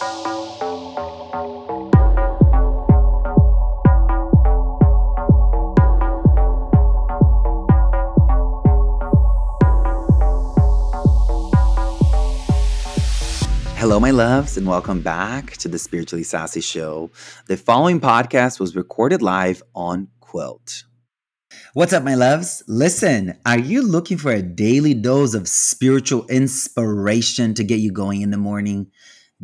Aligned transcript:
Hello, 0.00 0.38
my 13.98 14.12
loves, 14.12 14.56
and 14.56 14.68
welcome 14.68 15.02
back 15.02 15.56
to 15.56 15.66
the 15.66 15.80
Spiritually 15.80 16.22
Sassy 16.22 16.60
Show. 16.60 17.10
The 17.48 17.56
following 17.56 18.00
podcast 18.00 18.60
was 18.60 18.76
recorded 18.76 19.20
live 19.20 19.64
on 19.74 20.06
Quilt. 20.20 20.84
What's 21.72 21.92
up, 21.92 22.04
my 22.04 22.14
loves? 22.14 22.62
Listen, 22.68 23.36
are 23.44 23.58
you 23.58 23.82
looking 23.82 24.16
for 24.16 24.30
a 24.30 24.42
daily 24.42 24.94
dose 24.94 25.34
of 25.34 25.48
spiritual 25.48 26.24
inspiration 26.28 27.52
to 27.54 27.64
get 27.64 27.80
you 27.80 27.90
going 27.90 28.22
in 28.22 28.30
the 28.30 28.36
morning? 28.36 28.92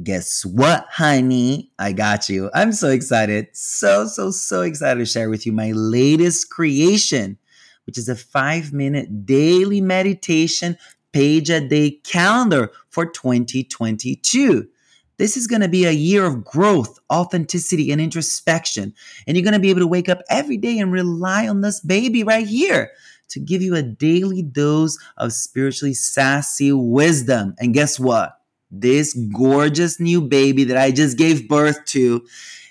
Guess 0.02 0.44
what, 0.44 0.86
honey? 0.90 1.70
I 1.78 1.92
got 1.92 2.28
you. 2.28 2.50
I'm 2.52 2.72
so 2.72 2.90
excited. 2.90 3.46
So, 3.52 4.08
so, 4.08 4.32
so 4.32 4.62
excited 4.62 4.98
to 4.98 5.06
share 5.06 5.30
with 5.30 5.46
you 5.46 5.52
my 5.52 5.70
latest 5.70 6.50
creation, 6.50 7.38
which 7.86 7.96
is 7.96 8.08
a 8.08 8.16
five 8.16 8.72
minute 8.72 9.24
daily 9.24 9.80
meditation 9.80 10.76
page 11.12 11.48
a 11.48 11.60
day 11.60 11.92
calendar 12.02 12.72
for 12.90 13.06
2022. 13.06 14.68
This 15.16 15.36
is 15.36 15.46
going 15.46 15.62
to 15.62 15.68
be 15.68 15.84
a 15.84 15.92
year 15.92 16.26
of 16.26 16.44
growth, 16.44 16.98
authenticity, 17.12 17.92
and 17.92 18.00
introspection. 18.00 18.92
And 19.28 19.36
you're 19.36 19.44
going 19.44 19.54
to 19.54 19.60
be 19.60 19.70
able 19.70 19.82
to 19.82 19.86
wake 19.86 20.08
up 20.08 20.22
every 20.28 20.56
day 20.56 20.76
and 20.80 20.90
rely 20.90 21.46
on 21.46 21.60
this 21.60 21.78
baby 21.78 22.24
right 22.24 22.48
here 22.48 22.90
to 23.28 23.38
give 23.38 23.62
you 23.62 23.76
a 23.76 23.82
daily 23.82 24.42
dose 24.42 24.98
of 25.16 25.32
spiritually 25.32 25.94
sassy 25.94 26.72
wisdom. 26.72 27.54
And 27.60 27.72
guess 27.72 28.00
what? 28.00 28.40
This 28.80 29.14
gorgeous 29.14 30.00
new 30.00 30.20
baby 30.20 30.64
that 30.64 30.76
I 30.76 30.90
just 30.90 31.16
gave 31.16 31.48
birth 31.48 31.84
to 31.86 32.26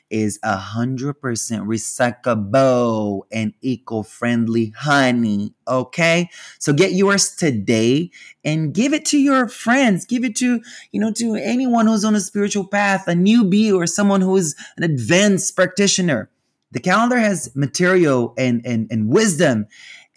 is 0.10 0.38
100% 0.44 1.16
recyclable 1.16 3.22
and 3.32 3.54
eco-friendly 3.62 4.74
honey, 4.78 5.54
okay? 5.68 6.30
So 6.60 6.72
get 6.72 6.92
yours 6.92 7.36
today 7.36 8.12
and 8.44 8.74
give 8.74 8.94
it 8.94 9.06
to 9.06 9.18
your 9.18 9.48
friends, 9.48 10.06
give 10.06 10.24
it 10.24 10.36
to, 10.36 10.62
you 10.92 11.00
know, 11.00 11.12
to 11.14 11.36
anyone 11.36 11.88
who's 11.88 12.06
on 12.06 12.16
a 12.16 12.20
spiritual 12.20 12.68
path, 12.68 13.08
a 13.08 13.14
newbie 13.14 13.74
or 13.74 13.88
someone 13.88 14.22
who 14.22 14.38
is 14.38 14.56
an 14.78 14.84
advanced 14.84 15.56
practitioner. 15.56 16.30
The 16.72 16.80
calendar 16.80 17.18
has 17.18 17.56
material 17.56 18.34
and 18.38 18.66
and 18.66 18.88
and 18.92 19.10
wisdom 19.10 19.68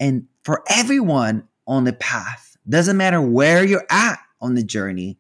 and 0.00 0.27
for 0.42 0.62
everyone 0.69 1.48
on 1.66 1.84
the 1.84 1.92
path. 1.92 2.56
Doesn't 2.69 2.97
matter 2.97 3.20
where 3.20 3.64
you're 3.64 3.86
at 3.88 4.19
on 4.41 4.55
the 4.55 4.64
journey. 4.64 5.19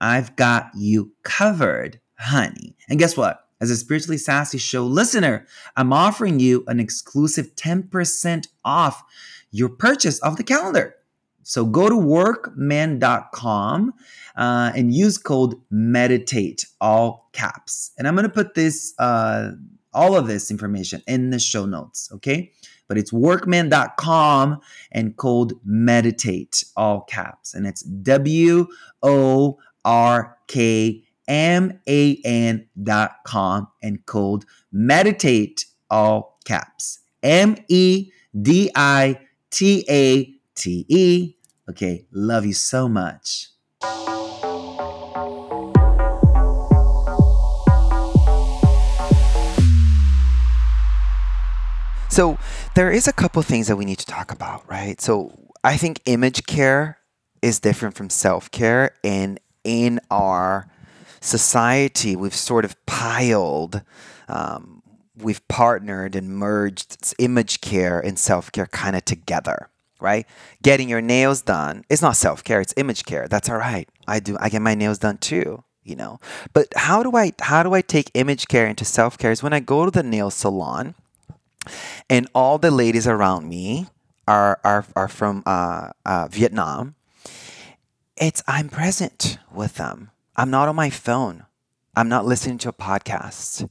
I've 0.00 0.34
got 0.36 0.70
you 0.74 1.12
covered, 1.22 2.00
honey. 2.18 2.76
And 2.88 2.98
guess 2.98 3.16
what? 3.16 3.46
As 3.60 3.70
a 3.70 3.76
Spiritually 3.76 4.16
Sassy 4.16 4.58
Show 4.58 4.86
listener, 4.86 5.46
I'm 5.76 5.92
offering 5.92 6.40
you 6.40 6.64
an 6.66 6.80
exclusive 6.80 7.54
10% 7.56 8.48
off 8.64 9.02
your 9.50 9.68
purchase 9.68 10.18
of 10.20 10.36
the 10.36 10.44
calendar. 10.44 10.94
So 11.42 11.64
go 11.66 11.88
to 11.88 11.96
workman.com 11.96 13.92
uh, 14.36 14.72
and 14.74 14.94
use 14.94 15.18
code 15.18 15.56
meditate, 15.70 16.64
all 16.80 17.28
caps. 17.32 17.90
And 17.98 18.08
I'm 18.08 18.14
going 18.14 18.26
to 18.26 18.32
put 18.32 18.54
this, 18.54 18.94
uh, 18.98 19.52
all 19.92 20.16
of 20.16 20.26
this 20.26 20.50
information 20.50 21.02
in 21.06 21.30
the 21.30 21.38
show 21.38 21.66
notes, 21.66 22.08
okay? 22.12 22.52
But 22.88 22.96
it's 22.98 23.12
workman.com 23.12 24.60
and 24.92 25.16
code 25.16 25.54
meditate, 25.64 26.64
all 26.76 27.02
caps. 27.02 27.54
And 27.54 27.66
it's 27.66 27.82
W 27.82 28.66
O 29.02 29.58
R 29.84 30.36
K 30.46 31.04
M-A-N 31.28 32.66
dot 32.82 33.12
com 33.24 33.68
and 33.82 34.04
code 34.06 34.44
meditate 34.72 35.64
all 35.88 36.38
caps. 36.44 36.98
M-E-D-I-T-A-T-E. 37.22 38.14
Okay, 41.68 42.06
love 42.10 42.46
you 42.46 42.52
so 42.52 42.88
much. 42.88 43.48
So 52.08 52.38
there 52.74 52.90
is 52.90 53.06
a 53.06 53.12
couple 53.12 53.40
things 53.42 53.68
that 53.68 53.76
we 53.76 53.84
need 53.84 53.98
to 53.98 54.06
talk 54.06 54.32
about, 54.32 54.68
right? 54.68 55.00
So 55.00 55.52
I 55.62 55.76
think 55.76 56.00
image 56.06 56.44
care 56.46 56.98
is 57.40 57.60
different 57.60 57.94
from 57.94 58.10
self-care 58.10 58.96
and 59.04 59.38
in 59.64 60.00
our 60.10 60.68
society, 61.20 62.16
we've 62.16 62.34
sort 62.34 62.64
of 62.64 62.74
piled, 62.86 63.82
um, 64.28 64.82
we've 65.16 65.46
partnered 65.48 66.16
and 66.16 66.28
merged 66.30 67.14
image 67.18 67.60
care 67.60 68.00
and 68.00 68.18
self 68.18 68.50
care 68.52 68.66
kind 68.66 68.96
of 68.96 69.04
together, 69.04 69.68
right? 70.00 70.26
Getting 70.62 70.88
your 70.88 71.00
nails 71.00 71.42
done 71.42 71.84
is 71.88 72.02
not 72.02 72.16
self 72.16 72.42
care; 72.42 72.60
it's 72.60 72.74
image 72.76 73.04
care. 73.04 73.28
That's 73.28 73.48
all 73.48 73.58
right. 73.58 73.88
I 74.06 74.20
do. 74.20 74.36
I 74.40 74.48
get 74.48 74.62
my 74.62 74.74
nails 74.74 74.98
done 74.98 75.18
too. 75.18 75.64
You 75.82 75.96
know, 75.96 76.20
but 76.52 76.68
how 76.76 77.02
do 77.02 77.16
I 77.16 77.32
how 77.40 77.62
do 77.62 77.74
I 77.74 77.80
take 77.80 78.10
image 78.14 78.48
care 78.48 78.66
into 78.66 78.84
self 78.84 79.18
care? 79.18 79.30
Is 79.32 79.42
when 79.42 79.52
I 79.52 79.60
go 79.60 79.84
to 79.84 79.90
the 79.90 80.02
nail 80.02 80.30
salon, 80.30 80.94
and 82.08 82.28
all 82.34 82.58
the 82.58 82.70
ladies 82.70 83.06
around 83.06 83.48
me 83.48 83.86
are 84.28 84.60
are 84.62 84.84
are 84.94 85.08
from 85.08 85.42
uh, 85.46 85.90
uh, 86.06 86.28
Vietnam. 86.30 86.94
It's 88.20 88.42
I'm 88.46 88.68
present 88.68 89.38
with 89.50 89.76
them. 89.76 90.10
I'm 90.36 90.50
not 90.50 90.68
on 90.68 90.76
my 90.76 90.90
phone. 90.90 91.46
I'm 91.96 92.10
not 92.10 92.26
listening 92.26 92.58
to 92.58 92.68
a 92.68 92.72
podcast. 92.72 93.66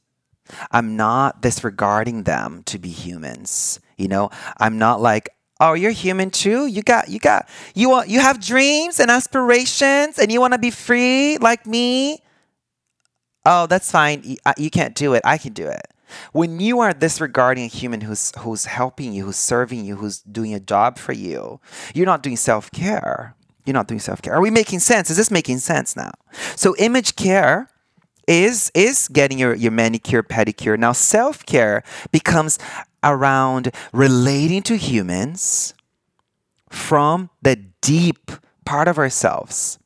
I'm 0.72 0.98
not 0.98 1.42
disregarding 1.42 2.24
them 2.24 2.64
to 2.64 2.80
be 2.80 2.90
humans. 2.90 3.80
You 3.96 4.08
know, 4.08 4.32
I'm 4.58 4.80
not 4.80 5.02
like, 5.02 5.30
oh, 5.60 5.74
you're 5.74 5.92
human 5.92 6.32
too. 6.32 6.66
You 6.66 6.82
got, 6.82 7.10
you 7.10 7.20
got, 7.20 7.48
you 7.76 7.92
want, 7.92 8.10
you 8.10 8.22
have 8.22 8.40
dreams 8.40 9.00
and 9.00 9.12
aspirations, 9.12 10.18
and 10.18 10.32
you 10.32 10.42
want 10.42 10.54
to 10.54 10.60
be 10.60 10.72
free 10.72 11.38
like 11.38 11.68
me. 11.68 12.20
Oh, 13.46 13.68
that's 13.68 13.92
fine. 13.92 14.36
You, 14.58 14.70
can't 14.72 14.96
do 14.96 15.14
it. 15.14 15.22
I 15.24 15.38
can 15.38 15.54
do 15.54 15.68
it. 15.68 15.88
When 16.32 16.60
you 16.60 16.80
are 16.80 16.92
disregarding 16.92 17.66
a 17.66 17.68
human 17.68 18.02
who's 18.02 18.32
who's 18.40 18.66
helping 18.66 19.14
you, 19.14 19.26
who's 19.26 19.38
serving 19.38 19.86
you, 19.86 19.96
who's 19.96 20.22
doing 20.22 20.56
a 20.56 20.60
job 20.60 20.98
for 20.98 21.14
you, 21.14 21.60
you're 21.94 22.08
not 22.08 22.24
doing 22.24 22.36
self 22.36 22.72
care. 22.72 23.36
You're 23.70 23.76
not 23.76 23.88
doing 23.88 24.00
self 24.00 24.24
care. 24.24 24.34
Are 24.34 24.42
we 24.42 24.50
making 24.50 24.80
sense? 24.80 25.12
Is 25.12 25.18
this 25.18 25.30
making 25.30 25.60
sense 25.60 25.96
now? 25.96 26.10
So 26.56 26.76
image 26.78 27.16
care 27.16 27.70
is 28.28 28.72
is 28.74 29.08
getting 29.10 29.38
your, 29.38 29.54
your 29.54 29.72
manicure, 29.72 30.24
pedicure. 30.24 30.76
Now 30.76 30.92
self 30.92 31.46
care 31.46 31.84
becomes 32.12 32.58
around 33.04 33.72
relating 33.94 34.64
to 34.64 34.76
humans 34.76 35.76
from 36.68 37.30
the 37.44 37.58
deep 37.82 38.32
part 38.66 38.88
of 38.88 38.98
ourselves 38.98 39.78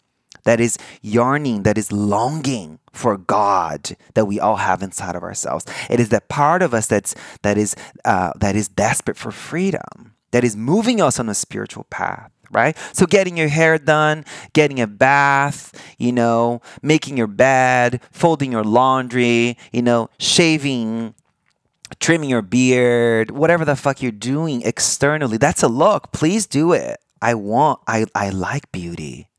that 0.45 0.61
is 0.61 0.77
yearning, 1.01 1.63
that 1.63 1.77
is 1.77 1.91
longing 1.91 2.79
for 2.93 3.17
God 3.17 3.97
that 4.13 4.27
we 4.27 4.39
all 4.39 4.55
have 4.55 4.81
inside 4.81 5.17
of 5.17 5.23
ourselves. 5.23 5.65
It 5.89 5.99
is 5.99 6.07
that 6.07 6.29
part 6.29 6.61
of 6.61 6.73
us 6.73 6.87
that's 6.87 7.15
that 7.41 7.57
is 7.57 7.75
uh, 8.05 8.31
that 8.37 8.55
is 8.55 8.69
desperate 8.69 9.17
for 9.17 9.31
freedom, 9.31 10.15
that 10.31 10.45
is 10.45 10.55
moving 10.55 11.01
us 11.01 11.19
on 11.19 11.27
a 11.27 11.35
spiritual 11.35 11.83
path 11.89 12.31
right? 12.53 12.77
So 12.93 13.05
getting 13.05 13.37
your 13.37 13.49
hair 13.49 13.77
done, 13.77 14.25
getting 14.53 14.79
a 14.79 14.87
bath, 14.87 15.73
you 15.97 16.11
know, 16.11 16.61
making 16.81 17.17
your 17.17 17.27
bed, 17.27 18.01
folding 18.11 18.51
your 18.51 18.63
laundry, 18.63 19.57
you 19.71 19.81
know, 19.81 20.09
shaving, 20.19 21.15
trimming 21.99 22.29
your 22.29 22.41
beard, 22.41 23.31
whatever 23.31 23.65
the 23.65 23.75
fuck 23.75 24.01
you're 24.01 24.11
doing 24.11 24.61
externally, 24.63 25.37
that's 25.37 25.63
a 25.63 25.67
look. 25.67 26.11
Please 26.11 26.45
do 26.47 26.73
it. 26.73 26.99
I 27.21 27.35
want 27.35 27.79
I 27.87 28.05
I 28.13 28.29
like 28.29 28.71
beauty. 28.71 29.29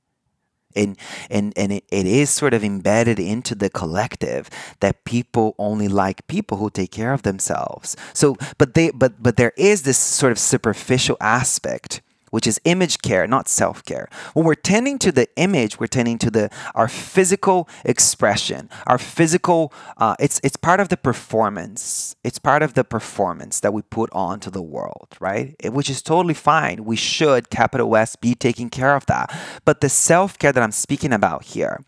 And 0.77 0.97
and 1.31 1.53
and 1.57 1.71
it, 1.71 1.85
it 1.93 2.07
is 2.07 2.31
sort 2.31 2.53
of 2.53 2.65
embedded 2.65 3.21
into 3.21 3.55
the 3.55 3.71
collective 3.71 4.51
that 4.81 5.05
people 5.05 5.55
only 5.57 5.87
like 5.87 6.27
people 6.27 6.59
who 6.59 6.69
take 6.69 6.91
care 6.91 7.13
of 7.13 7.23
themselves. 7.23 7.97
So 8.13 8.37
but 8.59 8.75
they 8.75 8.91
but 8.91 9.23
but 9.23 9.37
there 9.37 9.53
is 9.57 9.83
this 9.83 9.99
sort 9.99 10.33
of 10.33 10.39
superficial 10.39 11.17
aspect 11.21 12.01
which 12.35 12.49
is 12.49 12.61
image 12.65 13.01
care, 13.01 13.29
not 13.29 13.47
self 13.47 13.85
care. 13.85 14.09
When 14.33 14.45
we're 14.45 14.57
tending 14.57 14.99
to 14.99 15.13
the 15.13 15.29
image, 15.37 15.79
we're 15.79 15.87
tending 15.87 16.19
to 16.19 16.33
the 16.33 16.51
our 16.75 16.89
physical 16.89 17.69
expression, 17.85 18.69
our 18.89 18.99
physical. 18.99 19.73
Uh, 19.99 20.17
it's 20.19 20.41
it's 20.43 20.57
part 20.57 20.81
of 20.81 20.89
the 20.89 20.97
performance. 20.97 22.17
It's 22.25 22.41
part 22.41 22.65
of 22.65 22.75
the 22.75 22.83
performance 22.83 23.61
that 23.61 23.73
we 23.73 23.83
put 23.83 24.11
onto 24.13 24.51
the 24.51 24.63
world, 24.63 25.17
right? 25.21 25.55
It, 25.61 25.73
which 25.73 25.89
is 25.89 26.03
totally 26.03 26.35
fine. 26.35 26.85
We 26.85 26.97
should, 26.97 27.51
capital 27.51 27.95
S, 27.97 28.17
be 28.17 28.35
taking 28.35 28.69
care 28.69 28.97
of 28.97 29.07
that. 29.07 29.33
But 29.65 29.81
the 29.81 29.89
self 29.89 30.37
care 30.37 30.51
that 30.51 30.63
I'm 30.63 30.73
speaking 30.73 31.13
about 31.13 31.45
here 31.45 31.85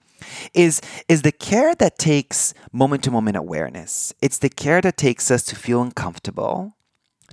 is 0.54 0.80
is 1.08 1.22
the 1.22 1.32
care 1.32 1.74
that 1.74 1.98
takes 1.98 2.54
moment 2.70 3.02
to 3.02 3.10
moment 3.10 3.36
awareness. 3.36 4.14
It's 4.22 4.38
the 4.38 4.48
care 4.64 4.80
that 4.80 4.96
takes 4.96 5.28
us 5.28 5.42
to 5.46 5.56
feel 5.56 5.82
uncomfortable, 5.82 6.76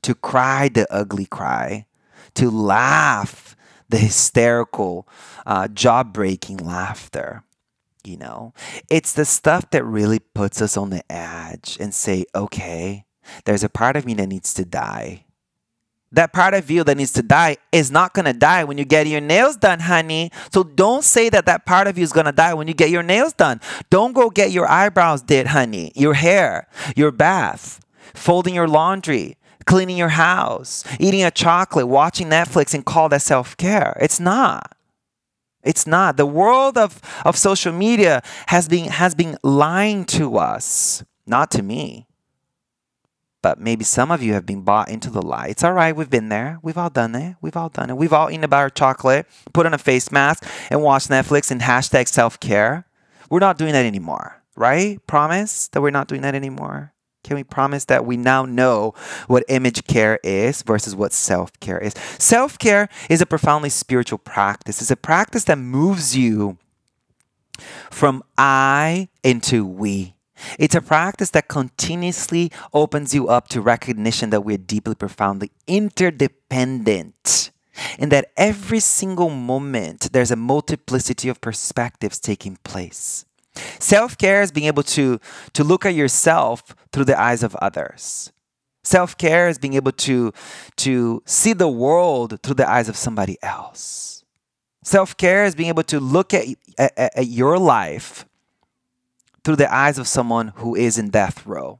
to 0.01 0.15
cry 0.15 0.67
the 0.67 0.91
ugly 0.91 1.27
cry, 1.27 1.85
to 2.35 2.49
laugh 2.49 3.55
the 3.89 3.97
hysterical, 3.97 5.07
uh, 5.45 5.67
jaw 5.67 6.03
breaking 6.03 6.57
laughter. 6.57 7.43
You 8.03 8.17
know, 8.17 8.53
it's 8.89 9.13
the 9.13 9.23
stuff 9.23 9.69
that 9.71 9.85
really 9.85 10.19
puts 10.19 10.61
us 10.61 10.75
on 10.75 10.89
the 10.89 11.09
edge 11.09 11.77
and 11.79 11.93
say, 11.93 12.25
okay, 12.35 13.05
there's 13.45 13.63
a 13.63 13.69
part 13.69 13.95
of 13.95 14.05
me 14.05 14.13
that 14.15 14.27
needs 14.27 14.53
to 14.55 14.65
die. 14.65 15.25
That 16.11 16.31
part 16.31 16.53
of 16.53 16.69
you 16.69 16.83
that 16.83 16.97
needs 16.97 17.11
to 17.13 17.23
die 17.23 17.57
is 17.71 17.89
not 17.89 18.13
to 18.25 18.33
die 18.33 18.65
when 18.65 18.77
you 18.77 18.85
get 18.85 19.07
your 19.07 19.21
nails 19.21 19.55
done, 19.55 19.79
honey. 19.79 20.31
So 20.51 20.63
don't 20.63 21.03
say 21.03 21.29
that 21.29 21.47
that 21.47 21.65
part 21.65 21.87
of 21.87 21.97
you 21.97 22.03
is 22.03 22.11
to 22.11 22.31
die 22.31 22.53
when 22.53 22.67
you 22.67 22.75
get 22.75 22.91
your 22.91 23.01
nails 23.01 23.33
done. 23.33 23.61
Don't 23.89 24.13
go 24.13 24.29
get 24.29 24.51
your 24.51 24.67
eyebrows 24.67 25.23
did, 25.23 25.47
honey, 25.47 25.91
your 25.95 26.13
hair, 26.13 26.67
your 26.95 27.11
bath, 27.11 27.79
folding 28.13 28.53
your 28.53 28.67
laundry, 28.67 29.37
cleaning 29.65 29.97
your 29.97 30.09
house, 30.09 30.83
eating 30.99 31.23
a 31.23 31.31
chocolate, 31.31 31.87
watching 31.87 32.29
Netflix 32.29 32.73
and 32.73 32.85
call 32.85 33.09
that 33.09 33.21
self 33.21 33.55
care. 33.57 33.97
It's 34.01 34.19
not. 34.19 34.75
It's 35.63 35.87
not. 35.87 36.17
The 36.17 36.25
world 36.25 36.77
of, 36.77 37.01
of 37.25 37.37
social 37.37 37.71
media 37.71 38.21
has 38.47 38.67
been 38.67 38.89
has 38.89 39.15
been 39.15 39.37
lying 39.43 40.05
to 40.05 40.37
us, 40.37 41.03
not 41.25 41.51
to 41.51 41.63
me. 41.63 42.07
But 43.41 43.59
maybe 43.59 43.83
some 43.83 44.09
of 44.09 44.23
you 44.23 44.33
have 44.33 44.45
been 44.45 44.61
bought 44.61 44.87
into 44.87 45.09
the 45.09 45.21
lie. 45.21 45.47
It's 45.47 45.65
all 45.65 45.73
right. 45.73 45.93
We've 45.93 46.09
been 46.09 46.29
there. 46.29 46.59
We've 46.61 46.77
all 46.77 46.89
done 46.89 47.13
it. 47.13 47.35
We've 47.41 47.57
all 47.57 47.67
done 47.67 47.89
it. 47.89 47.97
We've 47.97 48.13
all 48.13 48.31
eaten 48.31 48.45
a 48.45 48.47
bar 48.47 48.67
of 48.67 48.73
chocolate, 48.73 49.27
put 49.51 49.65
on 49.65 49.73
a 49.73 49.77
face 49.77 50.13
mask, 50.13 50.45
and 50.69 50.81
watched 50.81 51.09
Netflix 51.09 51.51
and 51.51 51.59
hashtag 51.59 52.07
self 52.07 52.39
care. 52.39 52.87
We're 53.29 53.39
not 53.39 53.57
doing 53.57 53.73
that 53.73 53.85
anymore, 53.85 54.41
right? 54.55 55.05
Promise 55.07 55.67
that 55.69 55.81
we're 55.81 55.91
not 55.91 56.07
doing 56.07 56.21
that 56.21 56.35
anymore. 56.35 56.92
Can 57.23 57.37
we 57.37 57.43
promise 57.43 57.85
that 57.85 58.05
we 58.05 58.17
now 58.17 58.43
know 58.45 58.93
what 59.27 59.45
image 59.47 59.85
care 59.85 60.19
is 60.23 60.61
versus 60.61 60.95
what 60.95 61.13
self 61.13 61.57
care 61.59 61.79
is? 61.79 61.93
Self 62.19 62.59
care 62.59 62.89
is 63.09 63.21
a 63.21 63.25
profoundly 63.25 63.69
spiritual 63.69 64.17
practice, 64.17 64.81
it's 64.81 64.91
a 64.91 64.95
practice 64.97 65.45
that 65.45 65.57
moves 65.57 66.15
you 66.17 66.57
from 67.89 68.23
I 68.37 69.09
into 69.23 69.65
we. 69.65 70.15
It's 70.59 70.75
a 70.75 70.81
practice 70.81 71.29
that 71.31 71.47
continuously 71.47 72.51
opens 72.73 73.13
you 73.13 73.27
up 73.27 73.47
to 73.49 73.61
recognition 73.61 74.29
that 74.31 74.41
we're 74.41 74.57
deeply, 74.57 74.95
profoundly 74.95 75.51
interdependent. 75.67 77.51
And 77.97 78.11
that 78.11 78.31
every 78.37 78.79
single 78.79 79.29
moment 79.29 80.11
there's 80.11 80.31
a 80.31 80.35
multiplicity 80.35 81.29
of 81.29 81.41
perspectives 81.41 82.19
taking 82.19 82.57
place. 82.63 83.25
Self 83.55 84.17
care 84.17 84.41
is 84.41 84.51
being 84.51 84.67
able 84.67 84.83
to, 84.83 85.19
to 85.53 85.63
look 85.63 85.85
at 85.85 85.95
yourself 85.95 86.75
through 86.91 87.05
the 87.05 87.19
eyes 87.19 87.43
of 87.43 87.55
others. 87.57 88.31
Self 88.83 89.17
care 89.17 89.47
is 89.47 89.57
being 89.57 89.75
able 89.75 89.91
to, 89.93 90.33
to 90.77 91.21
see 91.25 91.53
the 91.53 91.69
world 91.69 92.41
through 92.41 92.55
the 92.55 92.69
eyes 92.69 92.89
of 92.89 92.97
somebody 92.97 93.37
else. 93.41 94.25
Self 94.83 95.15
care 95.15 95.45
is 95.45 95.55
being 95.55 95.69
able 95.69 95.83
to 95.83 95.99
look 95.99 96.33
at, 96.33 96.47
at, 96.77 96.97
at 96.97 97.27
your 97.27 97.57
life 97.57 98.25
through 99.43 99.55
the 99.57 99.73
eyes 99.73 99.97
of 99.97 100.07
someone 100.07 100.49
who 100.55 100.75
is 100.75 100.97
in 100.97 101.09
death 101.09 101.45
row. 101.45 101.79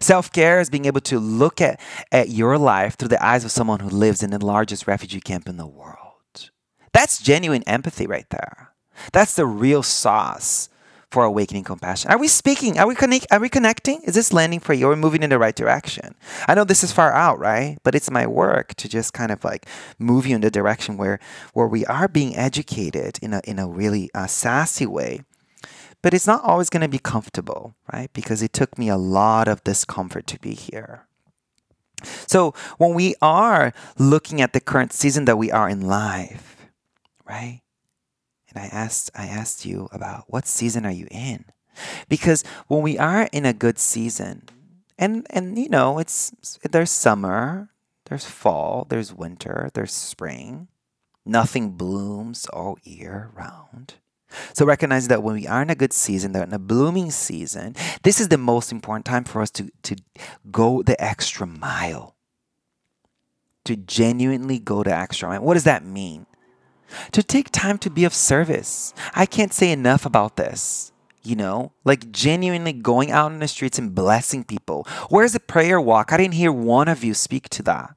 Self 0.00 0.32
care 0.32 0.60
is 0.60 0.70
being 0.70 0.84
able 0.84 1.00
to 1.02 1.18
look 1.18 1.60
at, 1.60 1.80
at 2.10 2.30
your 2.30 2.58
life 2.58 2.96
through 2.96 3.08
the 3.08 3.24
eyes 3.24 3.44
of 3.44 3.50
someone 3.50 3.80
who 3.80 3.88
lives 3.88 4.22
in 4.22 4.30
the 4.30 4.44
largest 4.44 4.86
refugee 4.86 5.20
camp 5.20 5.48
in 5.48 5.56
the 5.56 5.66
world. 5.66 6.50
That's 6.92 7.22
genuine 7.22 7.62
empathy 7.64 8.06
right 8.06 8.28
there. 8.30 8.72
That's 9.12 9.34
the 9.34 9.46
real 9.46 9.82
sauce 9.82 10.68
for 11.12 11.24
awakening 11.24 11.64
compassion. 11.64 12.10
Are 12.10 12.18
we 12.18 12.26
speaking? 12.26 12.78
Are 12.78 12.86
we 12.86 12.94
connect? 12.94 13.26
Are 13.30 13.38
we 13.38 13.50
connecting? 13.50 14.00
Is 14.02 14.14
this 14.14 14.32
landing 14.32 14.60
for 14.60 14.72
you? 14.72 14.86
Are 14.86 14.90
we 14.90 14.96
moving 14.96 15.22
in 15.22 15.30
the 15.30 15.38
right 15.38 15.54
direction? 15.54 16.14
I 16.48 16.54
know 16.54 16.64
this 16.64 16.82
is 16.82 16.90
far 16.90 17.12
out, 17.12 17.38
right? 17.38 17.78
But 17.84 17.94
it's 17.94 18.10
my 18.10 18.26
work 18.26 18.74
to 18.76 18.88
just 18.88 19.12
kind 19.12 19.30
of 19.30 19.44
like 19.44 19.66
move 19.98 20.26
you 20.26 20.34
in 20.34 20.40
the 20.40 20.50
direction 20.50 20.96
where 20.96 21.20
where 21.52 21.68
we 21.68 21.84
are 21.86 22.08
being 22.08 22.34
educated 22.34 23.18
in 23.20 23.34
a 23.34 23.42
in 23.44 23.58
a 23.58 23.68
really 23.68 24.10
uh, 24.14 24.26
sassy 24.26 24.86
way. 24.86 25.22
But 26.02 26.14
it's 26.14 26.26
not 26.26 26.42
always 26.42 26.68
going 26.68 26.82
to 26.82 26.88
be 26.88 26.98
comfortable, 26.98 27.74
right? 27.92 28.10
Because 28.12 28.42
it 28.42 28.52
took 28.52 28.76
me 28.76 28.88
a 28.88 28.96
lot 28.96 29.46
of 29.46 29.62
discomfort 29.62 30.26
to 30.28 30.38
be 30.40 30.54
here. 30.54 31.06
So 32.26 32.54
when 32.78 32.94
we 32.94 33.14
are 33.22 33.72
looking 33.98 34.40
at 34.40 34.52
the 34.52 34.60
current 34.60 34.92
season 34.92 35.26
that 35.26 35.36
we 35.38 35.52
are 35.52 35.68
in 35.68 35.80
life, 35.80 36.56
right? 37.28 37.61
And 38.54 38.62
I 38.62 38.66
asked 38.66 39.10
I 39.14 39.26
asked 39.26 39.64
you 39.64 39.88
about 39.92 40.24
what 40.28 40.46
season 40.46 40.84
are 40.86 40.92
you 40.92 41.06
in? 41.10 41.44
Because 42.08 42.44
when 42.68 42.82
we 42.82 42.98
are 42.98 43.28
in 43.32 43.46
a 43.46 43.52
good 43.52 43.78
season, 43.78 44.48
and 44.98 45.26
and 45.30 45.58
you 45.58 45.68
know, 45.68 45.98
it's 45.98 46.32
there's 46.70 46.90
summer, 46.90 47.70
there's 48.06 48.26
fall, 48.26 48.86
there's 48.88 49.14
winter, 49.14 49.70
there's 49.74 49.92
spring. 49.92 50.68
Nothing 51.24 51.70
blooms 51.70 52.46
all 52.46 52.78
year 52.82 53.30
round. 53.34 53.94
So 54.54 54.66
recognize 54.66 55.08
that 55.08 55.22
when 55.22 55.34
we 55.34 55.46
are 55.46 55.62
in 55.62 55.70
a 55.70 55.74
good 55.74 55.92
season, 55.92 56.32
that 56.32 56.48
in 56.48 56.54
a 56.54 56.58
blooming 56.58 57.10
season, 57.10 57.76
this 58.02 58.20
is 58.20 58.28
the 58.28 58.38
most 58.38 58.72
important 58.72 59.04
time 59.04 59.24
for 59.24 59.40
us 59.40 59.50
to, 59.52 59.70
to 59.82 59.96
go 60.50 60.82
the 60.82 61.00
extra 61.02 61.46
mile. 61.46 62.16
To 63.66 63.76
genuinely 63.76 64.58
go 64.58 64.82
the 64.82 64.92
extra 64.92 65.28
mile. 65.28 65.42
What 65.42 65.54
does 65.54 65.64
that 65.64 65.84
mean? 65.84 66.26
To 67.12 67.22
take 67.22 67.50
time 67.50 67.78
to 67.78 67.90
be 67.90 68.04
of 68.04 68.14
service. 68.14 68.94
I 69.14 69.26
can't 69.26 69.52
say 69.52 69.70
enough 69.72 70.06
about 70.06 70.36
this. 70.36 70.92
You 71.24 71.36
know, 71.36 71.72
like 71.84 72.10
genuinely 72.10 72.72
going 72.72 73.12
out 73.12 73.30
in 73.30 73.38
the 73.38 73.46
streets 73.46 73.78
and 73.78 73.94
blessing 73.94 74.42
people. 74.42 74.88
Where's 75.08 75.34
the 75.34 75.40
prayer 75.40 75.80
walk? 75.80 76.12
I 76.12 76.16
didn't 76.16 76.34
hear 76.34 76.50
one 76.50 76.88
of 76.88 77.04
you 77.04 77.14
speak 77.14 77.48
to 77.50 77.62
that. 77.62 77.94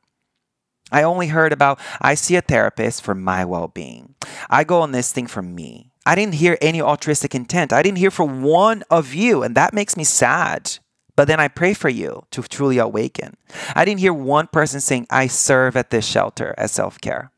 I 0.92 1.02
only 1.02 1.28
heard 1.28 1.52
about 1.52 1.80
I 2.00 2.14
see 2.14 2.36
a 2.36 2.42
therapist 2.42 3.02
for 3.02 3.16
my 3.16 3.44
well 3.44 3.68
being. 3.68 4.14
I 4.50 4.64
go 4.64 4.82
on 4.82 4.92
this 4.92 5.12
thing 5.12 5.26
for 5.26 5.42
me. 5.42 5.92
I 6.06 6.14
didn't 6.14 6.36
hear 6.36 6.58
any 6.62 6.82
altruistic 6.82 7.34
intent. 7.34 7.74
I 7.74 7.82
didn't 7.82 7.98
hear 7.98 8.12
from 8.12 8.44
one 8.44 8.84
of 8.92 9.16
you, 9.16 9.42
and 9.42 9.56
that 9.56 9.74
makes 9.74 9.98
me 9.98 10.04
sad. 10.04 10.78
But 11.16 11.28
then 11.28 11.40
I 11.40 11.48
pray 11.48 11.74
for 11.74 11.90
you 11.90 12.26
to 12.32 12.44
truly 12.44 12.78
awaken. 12.78 13.38
I 13.74 13.86
didn't 13.86 14.02
hear 14.02 14.14
one 14.14 14.48
person 14.48 14.82
saying, 14.82 15.08
I 15.10 15.28
serve 15.28 15.76
at 15.76 15.90
this 15.90 16.06
shelter 16.06 16.54
as 16.58 16.72
self 16.72 17.00
care. 17.02 17.32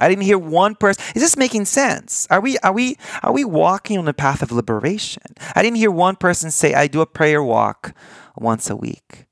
I 0.00 0.08
didn't 0.08 0.24
hear 0.24 0.38
one 0.38 0.74
person. 0.74 1.04
Is 1.14 1.22
this 1.22 1.36
making 1.36 1.66
sense? 1.66 2.26
Are 2.30 2.40
we 2.40 2.58
are 2.58 2.72
we 2.72 2.96
are 3.22 3.32
we 3.32 3.44
walking 3.44 3.98
on 3.98 4.06
the 4.06 4.14
path 4.14 4.42
of 4.42 4.50
liberation? 4.50 5.22
I 5.54 5.62
didn't 5.62 5.76
hear 5.76 5.90
one 5.90 6.16
person 6.16 6.50
say 6.50 6.74
I 6.74 6.86
do 6.86 7.00
a 7.00 7.06
prayer 7.06 7.42
walk 7.42 7.94
once 8.36 8.70
a 8.70 8.76
week 8.76 9.26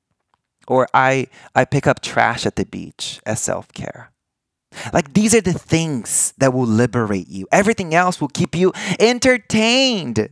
or 0.67 0.87
I 0.93 1.27
I 1.55 1.65
pick 1.65 1.87
up 1.87 2.01
trash 2.01 2.45
at 2.45 2.55
the 2.55 2.65
beach 2.65 3.19
as 3.25 3.41
self-care. 3.41 4.11
Like 4.93 5.13
these 5.13 5.35
are 5.35 5.41
the 5.41 5.53
things 5.53 6.33
that 6.37 6.53
will 6.53 6.67
liberate 6.67 7.27
you. 7.27 7.47
Everything 7.51 7.93
else 7.93 8.21
will 8.21 8.29
keep 8.29 8.55
you 8.55 8.71
entertained. 8.99 10.29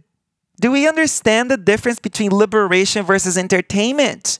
Do 0.62 0.72
we 0.72 0.88
understand 0.88 1.50
the 1.50 1.58
difference 1.58 2.00
between 2.00 2.32
liberation 2.32 3.06
versus 3.06 3.38
entertainment? 3.38 4.40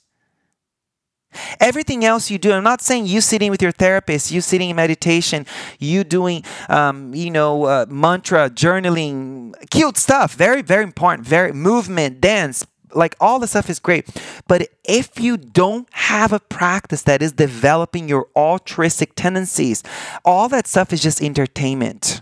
Everything 1.60 2.04
else 2.04 2.32
you 2.32 2.38
do, 2.38 2.52
I'm 2.52 2.64
not 2.64 2.82
saying 2.82 3.06
you 3.06 3.22
sitting 3.22 3.52
with 3.52 3.62
your 3.62 3.72
therapist, 3.72 4.32
you 4.32 4.42
sitting 4.42 4.70
in 4.70 4.76
meditation, 4.76 5.46
you 5.78 6.04
doing, 6.04 6.44
um, 6.70 7.14
you 7.14 7.30
know, 7.30 7.66
uh, 7.66 7.86
mantra, 7.90 8.50
journaling, 8.50 9.54
cute 9.70 9.98
stuff, 9.98 10.34
very, 10.34 10.62
very 10.62 10.84
important, 10.84 11.28
very 11.28 11.52
movement, 11.52 12.20
dance, 12.20 12.66
like 12.94 13.16
all 13.20 13.40
the 13.40 13.48
stuff 13.48 13.70
is 13.70 13.80
great. 13.80 14.08
But 14.48 14.70
if 14.84 15.20
you 15.20 15.38
don't 15.38 15.88
have 15.92 16.34
a 16.34 16.40
practice 16.40 17.04
that 17.04 17.22
is 17.22 17.32
developing 17.32 18.10
your 18.10 18.28
altruistic 18.36 19.14
tendencies, 19.16 19.84
all 20.26 20.50
that 20.50 20.68
stuff 20.68 20.92
is 20.92 21.02
just 21.02 21.22
entertainment. 21.22 22.22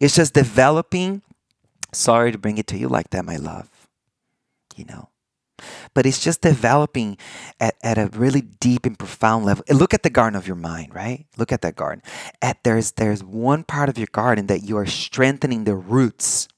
It's 0.00 0.16
just 0.16 0.34
developing. 0.34 1.22
Sorry 1.92 2.32
to 2.32 2.38
bring 2.38 2.58
it 2.58 2.66
to 2.68 2.76
you 2.78 2.88
like 2.88 3.10
that, 3.10 3.24
my 3.24 3.36
love. 3.36 3.70
You 4.74 4.84
know, 4.84 5.08
but 5.94 6.06
it's 6.06 6.22
just 6.22 6.42
developing 6.42 7.16
at, 7.60 7.74
at 7.82 7.98
a 7.98 8.08
really 8.08 8.40
deep 8.42 8.86
and 8.86 8.98
profound 8.98 9.44
level. 9.44 9.64
Look 9.70 9.94
at 9.94 10.02
the 10.02 10.10
garden 10.10 10.36
of 10.36 10.46
your 10.46 10.56
mind, 10.56 10.94
right? 10.94 11.26
Look 11.36 11.52
at 11.52 11.62
that 11.62 11.76
garden. 11.76 12.02
At 12.42 12.62
there's 12.64 12.92
there's 12.92 13.22
one 13.22 13.64
part 13.64 13.88
of 13.88 13.98
your 13.98 14.08
garden 14.12 14.46
that 14.46 14.62
you 14.62 14.76
are 14.76 14.86
strengthening 14.86 15.64
the 15.64 15.74
roots. 15.74 16.48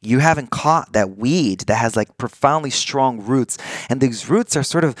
You 0.00 0.20
haven't 0.20 0.50
caught 0.50 0.92
that 0.92 1.18
weed 1.18 1.62
that 1.62 1.74
has 1.74 1.96
like 1.96 2.16
profoundly 2.18 2.70
strong 2.70 3.20
roots, 3.20 3.58
and 3.90 4.00
these 4.00 4.30
roots 4.30 4.56
are 4.56 4.62
sort 4.62 4.84
of 4.84 4.94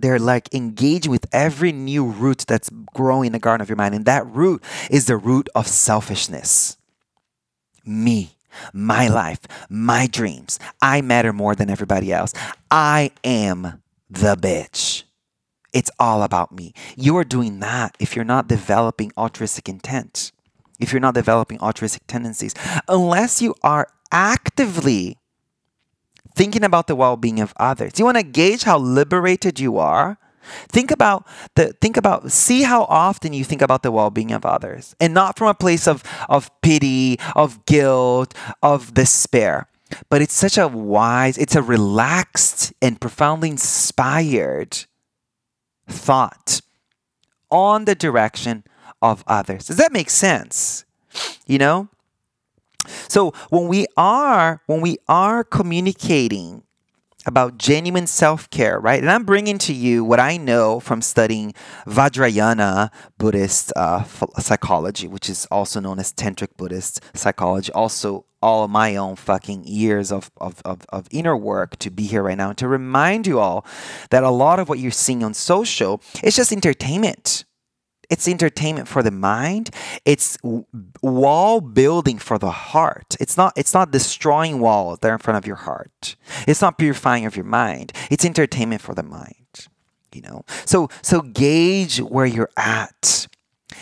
they're 0.00 0.18
like 0.18 0.52
engaging 0.52 1.12
with 1.12 1.26
every 1.32 1.70
new 1.70 2.04
root 2.06 2.44
that's 2.48 2.68
growing 2.92 3.26
in 3.26 3.32
the 3.32 3.38
garden 3.38 3.62
of 3.62 3.68
your 3.68 3.76
mind, 3.76 3.94
and 3.94 4.04
that 4.06 4.26
root 4.26 4.62
is 4.90 5.06
the 5.06 5.16
root 5.16 5.48
of 5.54 5.68
selfishness. 5.68 6.76
Me 7.84 8.36
my 8.72 9.08
life, 9.08 9.40
my 9.68 10.06
dreams. 10.06 10.58
I 10.80 11.00
matter 11.00 11.32
more 11.32 11.54
than 11.54 11.70
everybody 11.70 12.12
else. 12.12 12.32
I 12.70 13.10
am 13.24 13.82
the 14.10 14.36
bitch. 14.36 15.04
It's 15.72 15.90
all 15.98 16.22
about 16.22 16.52
me. 16.52 16.74
You 16.96 17.16
are 17.16 17.24
doing 17.24 17.60
that 17.60 17.96
if 17.98 18.14
you're 18.14 18.24
not 18.24 18.48
developing 18.48 19.12
altruistic 19.16 19.68
intent, 19.68 20.32
if 20.78 20.92
you're 20.92 21.00
not 21.00 21.14
developing 21.14 21.58
altruistic 21.60 22.06
tendencies, 22.06 22.54
unless 22.88 23.40
you 23.40 23.54
are 23.62 23.88
actively 24.10 25.16
thinking 26.34 26.64
about 26.64 26.86
the 26.86 26.96
well 26.96 27.16
being 27.16 27.40
of 27.40 27.52
others. 27.56 27.92
Do 27.92 28.00
you 28.00 28.04
want 28.04 28.18
to 28.18 28.22
gauge 28.22 28.62
how 28.64 28.78
liberated 28.78 29.58
you 29.58 29.78
are? 29.78 30.18
Think 30.68 30.90
about 30.90 31.26
the 31.54 31.72
think 31.80 31.96
about 31.96 32.30
see 32.32 32.62
how 32.62 32.84
often 32.84 33.32
you 33.32 33.44
think 33.44 33.62
about 33.62 33.82
the 33.82 33.92
well-being 33.92 34.32
of 34.32 34.44
others 34.44 34.94
and 35.00 35.14
not 35.14 35.38
from 35.38 35.48
a 35.48 35.54
place 35.54 35.86
of 35.86 36.02
of 36.28 36.50
pity, 36.62 37.18
of 37.34 37.64
guilt, 37.66 38.34
of 38.62 38.94
despair. 38.94 39.68
But 40.08 40.22
it's 40.22 40.34
such 40.34 40.56
a 40.58 40.68
wise, 40.68 41.36
it's 41.38 41.56
a 41.56 41.62
relaxed 41.62 42.72
and 42.80 43.00
profoundly 43.00 43.50
inspired 43.50 44.86
thought 45.86 46.60
on 47.50 47.84
the 47.84 47.94
direction 47.94 48.64
of 49.02 49.22
others. 49.26 49.66
Does 49.66 49.76
that 49.76 49.92
make 49.92 50.08
sense? 50.08 50.84
You 51.46 51.58
know? 51.58 51.88
So 53.08 53.32
when 53.50 53.68
we 53.68 53.86
are 53.96 54.62
when 54.66 54.80
we 54.80 54.96
are 55.08 55.44
communicating 55.44 56.64
about 57.26 57.58
genuine 57.58 58.06
self 58.06 58.50
care, 58.50 58.78
right? 58.78 59.00
And 59.00 59.10
I'm 59.10 59.24
bringing 59.24 59.58
to 59.58 59.72
you 59.72 60.04
what 60.04 60.20
I 60.20 60.36
know 60.36 60.80
from 60.80 61.02
studying 61.02 61.54
Vajrayana 61.86 62.90
Buddhist 63.18 63.72
uh, 63.76 64.04
psychology, 64.38 65.08
which 65.08 65.28
is 65.28 65.46
also 65.46 65.80
known 65.80 65.98
as 65.98 66.12
Tantric 66.12 66.56
Buddhist 66.56 67.00
psychology. 67.14 67.72
Also, 67.72 68.26
all 68.42 68.64
of 68.64 68.70
my 68.70 68.96
own 68.96 69.14
fucking 69.14 69.64
years 69.64 70.10
of, 70.10 70.30
of, 70.38 70.60
of, 70.64 70.84
of 70.88 71.06
inner 71.12 71.36
work 71.36 71.76
to 71.76 71.90
be 71.90 72.04
here 72.04 72.24
right 72.24 72.36
now 72.36 72.48
and 72.48 72.58
to 72.58 72.66
remind 72.66 73.26
you 73.26 73.38
all 73.38 73.64
that 74.10 74.24
a 74.24 74.30
lot 74.30 74.58
of 74.58 74.68
what 74.68 74.80
you're 74.80 74.90
seeing 74.90 75.22
on 75.22 75.32
social 75.32 76.02
is 76.24 76.34
just 76.34 76.52
entertainment 76.52 77.44
it's 78.12 78.28
entertainment 78.28 78.88
for 78.88 79.02
the 79.02 79.10
mind. 79.10 79.70
It's 80.04 80.36
wall 81.00 81.62
building 81.62 82.18
for 82.18 82.36
the 82.36 82.50
heart. 82.50 83.16
It's 83.18 83.38
not 83.38 83.54
it's 83.56 83.72
not 83.72 83.90
destroying 83.90 84.60
walls 84.60 84.98
there 85.00 85.14
in 85.14 85.18
front 85.18 85.38
of 85.38 85.46
your 85.46 85.56
heart. 85.56 86.14
It's 86.46 86.60
not 86.60 86.76
purifying 86.76 87.24
of 87.24 87.36
your 87.36 87.46
mind. 87.46 87.94
It's 88.10 88.26
entertainment 88.26 88.82
for 88.82 88.94
the 88.94 89.02
mind. 89.02 89.66
You 90.12 90.20
know? 90.20 90.44
So 90.66 90.90
so 91.00 91.22
gauge 91.22 92.02
where 92.02 92.26
you're 92.26 92.50
at 92.54 93.28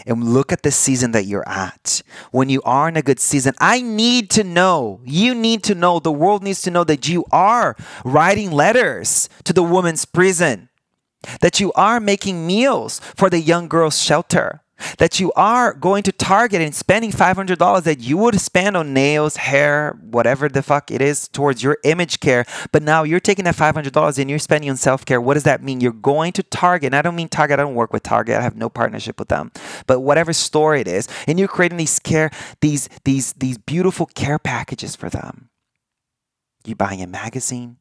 and 0.07 0.33
look 0.33 0.53
at 0.53 0.63
the 0.63 0.71
season 0.71 1.11
that 1.11 1.25
you're 1.25 1.49
at. 1.49 2.01
When 2.31 2.49
you 2.49 2.63
are 2.63 2.89
in 2.89 2.97
a 2.97 3.03
good 3.03 3.19
season, 3.19 3.55
I 3.59 3.83
need 3.83 4.31
to 4.31 4.45
know, 4.45 5.01
you 5.05 5.35
need 5.35 5.65
to 5.65 5.75
know, 5.75 5.99
the 5.99 6.13
world 6.13 6.45
needs 6.45 6.63
to 6.63 6.71
know 6.71 6.85
that 6.85 7.09
you 7.09 7.25
are 7.33 7.75
writing 8.05 8.53
letters 8.53 9.29
to 9.43 9.53
the 9.53 9.65
woman's 9.65 10.05
prison 10.05 10.70
that 11.41 11.61
you 11.61 11.73
are 11.73 12.00
making 12.00 12.47
meals 12.47 13.00
for 13.17 13.31
the 13.31 13.41
young 13.41 13.69
girls' 13.69 14.00
shelter, 14.00 14.62
that 14.99 15.21
you 15.21 15.33
are 15.33 15.73
going 15.75 16.03
to 16.05 16.12
Target 16.12 16.61
and 16.61 16.75
spending 16.75 17.12
$500 17.12 17.83
that 17.83 18.00
you 18.00 18.17
would 18.17 18.41
spend 18.41 18.77
on 18.77 18.93
nails, 18.93 19.37
hair, 19.37 19.99
whatever 20.00 20.49
the 20.49 20.62
fuck 20.62 20.91
it 20.91 21.03
is 21.03 21.29
towards 21.29 21.62
your 21.62 21.79
image 21.85 22.21
care, 22.21 22.45
but 22.73 22.83
now 22.83 23.03
you're 23.03 23.21
taking 23.21 23.45
that 23.45 23.57
$500 23.57 24.19
and 24.19 24.31
you're 24.31 24.39
spending 24.39 24.71
on 24.71 24.77
self 24.77 25.05
care. 25.05 25.21
What 25.21 25.35
does 25.35 25.45
that 25.45 25.62
mean? 25.62 25.81
You're 25.81 25.93
going 25.93 26.33
to 26.33 26.43
Target, 26.43 26.89
and 26.89 26.97
I 26.97 27.03
don't 27.03 27.17
mean 27.17 27.29
Target, 27.29 27.59
I 27.59 27.62
don't 27.62 27.75
work 27.75 27.93
with 27.93 28.03
Target, 28.03 28.37
I 28.37 28.43
have 28.43 28.57
no 28.57 28.69
partnership 28.69 29.19
with 29.19 29.29
them, 29.29 29.53
but 29.87 30.00
whatever 30.00 30.33
store 30.33 30.75
it 30.75 30.89
is, 30.89 31.09
and 31.27 31.39
you're 31.39 31.49
creating 31.49 31.79
these 31.79 31.99
care, 31.99 32.31
these, 32.61 32.89
these, 33.05 33.33
these 33.35 33.59
beautiful 33.59 34.07
care 34.07 34.39
packages 34.39 34.97
for 34.97 35.11
them. 35.11 35.49
You're 36.65 36.77
buying 36.77 37.03
a 37.03 37.07
magazine, 37.07 37.79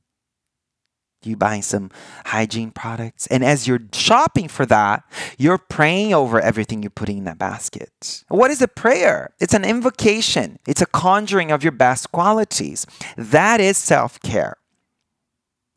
you 1.24 1.36
buying 1.36 1.62
some 1.62 1.92
hygiene 2.26 2.72
products. 2.72 3.28
And 3.28 3.44
as 3.44 3.68
you're 3.68 3.82
shopping 3.94 4.48
for 4.48 4.66
that, 4.68 5.04
you're 5.38 5.58
praying 5.58 6.14
over 6.14 6.40
everything 6.40 6.82
you're 6.82 6.90
putting 6.90 7.20
in 7.20 7.24
that 7.26 7.38
basket. 7.38 8.24
What 8.30 8.52
is 8.52 8.62
a 8.62 8.68
prayer? 8.68 9.34
It's 9.40 9.54
an 9.54 9.66
invocation, 9.66 10.60
it's 10.68 10.82
a 10.82 10.86
conjuring 10.86 11.52
of 11.52 11.64
your 11.64 11.72
best 11.74 12.12
qualities. 12.12 12.86
That 13.18 13.60
is 13.60 13.78
self 13.78 14.22
care. 14.22 14.58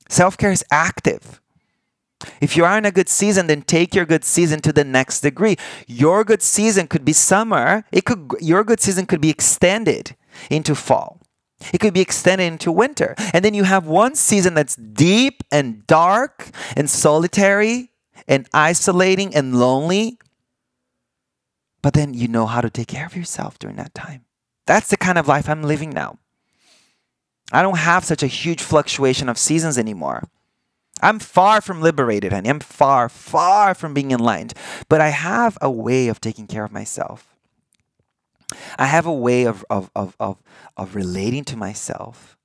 Self 0.08 0.36
care 0.36 0.52
is 0.52 0.64
active. 0.70 1.40
If 2.40 2.56
you 2.56 2.64
are 2.64 2.78
in 2.78 2.84
a 2.84 2.92
good 2.92 3.08
season, 3.08 3.48
then 3.48 3.62
take 3.62 3.94
your 3.94 4.04
good 4.04 4.24
season 4.24 4.60
to 4.60 4.72
the 4.72 4.84
next 4.84 5.20
degree. 5.20 5.56
Your 5.88 6.22
good 6.22 6.42
season 6.42 6.86
could 6.86 7.04
be 7.04 7.12
summer. 7.12 7.84
It 7.90 8.04
could 8.04 8.30
your 8.40 8.62
good 8.62 8.80
season 8.80 9.06
could 9.06 9.20
be 9.20 9.30
extended 9.30 10.14
into 10.50 10.74
fall. 10.74 11.21
It 11.72 11.78
could 11.78 11.94
be 11.94 12.00
extended 12.00 12.44
into 12.44 12.72
winter. 12.72 13.14
And 13.32 13.44
then 13.44 13.54
you 13.54 13.64
have 13.64 13.86
one 13.86 14.14
season 14.14 14.54
that's 14.54 14.76
deep 14.76 15.42
and 15.50 15.86
dark 15.86 16.48
and 16.76 16.88
solitary 16.88 17.90
and 18.28 18.48
isolating 18.52 19.34
and 19.34 19.58
lonely. 19.58 20.18
But 21.82 21.94
then 21.94 22.14
you 22.14 22.28
know 22.28 22.46
how 22.46 22.60
to 22.60 22.70
take 22.70 22.88
care 22.88 23.06
of 23.06 23.16
yourself 23.16 23.58
during 23.58 23.76
that 23.76 23.94
time. 23.94 24.24
That's 24.66 24.88
the 24.88 24.96
kind 24.96 25.18
of 25.18 25.28
life 25.28 25.48
I'm 25.48 25.62
living 25.62 25.90
now. 25.90 26.18
I 27.52 27.62
don't 27.62 27.78
have 27.78 28.04
such 28.04 28.22
a 28.22 28.28
huge 28.28 28.62
fluctuation 28.62 29.28
of 29.28 29.36
seasons 29.36 29.76
anymore. 29.76 30.28
I'm 31.02 31.18
far 31.18 31.60
from 31.60 31.82
liberated, 31.82 32.32
honey. 32.32 32.48
I'm 32.48 32.60
far, 32.60 33.08
far 33.08 33.74
from 33.74 33.92
being 33.92 34.12
enlightened. 34.12 34.54
But 34.88 35.00
I 35.00 35.08
have 35.08 35.58
a 35.60 35.70
way 35.70 36.08
of 36.08 36.20
taking 36.20 36.46
care 36.46 36.64
of 36.64 36.70
myself. 36.72 37.31
I 38.78 38.86
have 38.86 39.06
a 39.06 39.12
way 39.12 39.44
of, 39.44 39.64
of, 39.70 39.90
of, 39.94 40.16
of, 40.18 40.42
of 40.76 40.94
relating 40.94 41.44
to 41.44 41.56
myself 41.56 42.36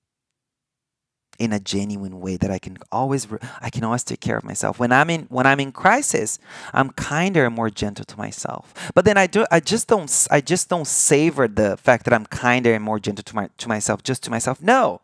in 1.39 1.53
a 1.53 1.59
genuine 1.59 2.19
way 2.19 2.35
that 2.37 2.49
I 2.49 2.57
can 2.57 2.77
always 2.91 3.27
I 3.61 3.69
can 3.69 3.83
always 3.83 4.03
take 4.03 4.19
care 4.19 4.37
of 4.37 4.43
myself. 4.43 4.79
When 4.79 4.91
I'm 4.91 5.09
in 5.09 5.23
when 5.29 5.45
I'm 5.45 5.59
in 5.59 5.71
crisis, 5.71 6.39
I'm 6.73 6.89
kinder 6.91 7.45
and 7.45 7.55
more 7.55 7.69
gentle 7.69 8.05
to 8.05 8.17
myself. 8.17 8.73
But 8.95 9.05
then 9.05 9.17
I 9.17 9.27
do 9.27 9.45
I 9.51 9.59
just 9.59 9.87
don't 9.87 10.27
I 10.31 10.41
just 10.41 10.69
don't 10.69 10.87
savor 10.87 11.47
the 11.47 11.77
fact 11.77 12.05
that 12.05 12.13
I'm 12.13 12.25
kinder 12.25 12.73
and 12.73 12.83
more 12.83 12.99
gentle 12.99 13.23
to 13.23 13.35
my 13.35 13.49
to 13.57 13.67
myself 13.67 14.03
just 14.03 14.23
to 14.23 14.31
myself. 14.31 14.61
No. 14.61 15.01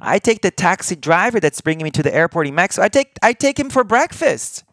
I 0.00 0.18
take 0.18 0.42
the 0.42 0.50
taxi 0.50 0.96
driver 0.96 1.40
that's 1.40 1.60
bringing 1.60 1.84
me 1.84 1.90
to 1.92 2.02
the 2.02 2.14
airport 2.14 2.46
in 2.46 2.54
Mexico. 2.54 2.84
I 2.84 2.88
take 2.88 3.18
I 3.22 3.32
take 3.32 3.58
him 3.58 3.70
for 3.70 3.84
breakfast. 3.84 4.64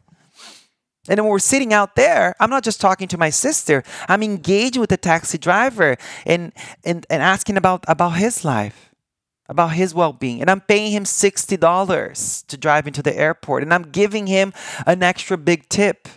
And 1.07 1.19
when 1.19 1.29
we're 1.29 1.39
sitting 1.39 1.73
out 1.73 1.95
there, 1.95 2.35
I'm 2.39 2.49
not 2.49 2.63
just 2.63 2.81
talking 2.81 3.07
to 3.09 3.17
my 3.17 3.29
sister. 3.29 3.83
I'm 4.07 4.23
engaging 4.23 4.79
with 4.79 4.89
the 4.89 4.97
taxi 4.97 5.37
driver 5.37 5.97
and, 6.25 6.51
and, 6.83 7.05
and 7.09 7.21
asking 7.21 7.57
about, 7.57 7.85
about 7.87 8.11
his 8.11 8.43
life, 8.43 8.93
about 9.47 9.73
his 9.73 9.93
well 9.93 10.13
being. 10.13 10.41
And 10.41 10.49
I'm 10.49 10.61
paying 10.61 10.91
him 10.91 11.03
$60 11.03 12.47
to 12.47 12.57
drive 12.57 12.87
into 12.87 13.03
the 13.03 13.15
airport. 13.15 13.63
And 13.63 13.73
I'm 13.73 13.83
giving 13.83 14.27
him 14.27 14.53
an 14.85 15.03
extra 15.03 15.37
big 15.37 15.69
tip. 15.69 16.07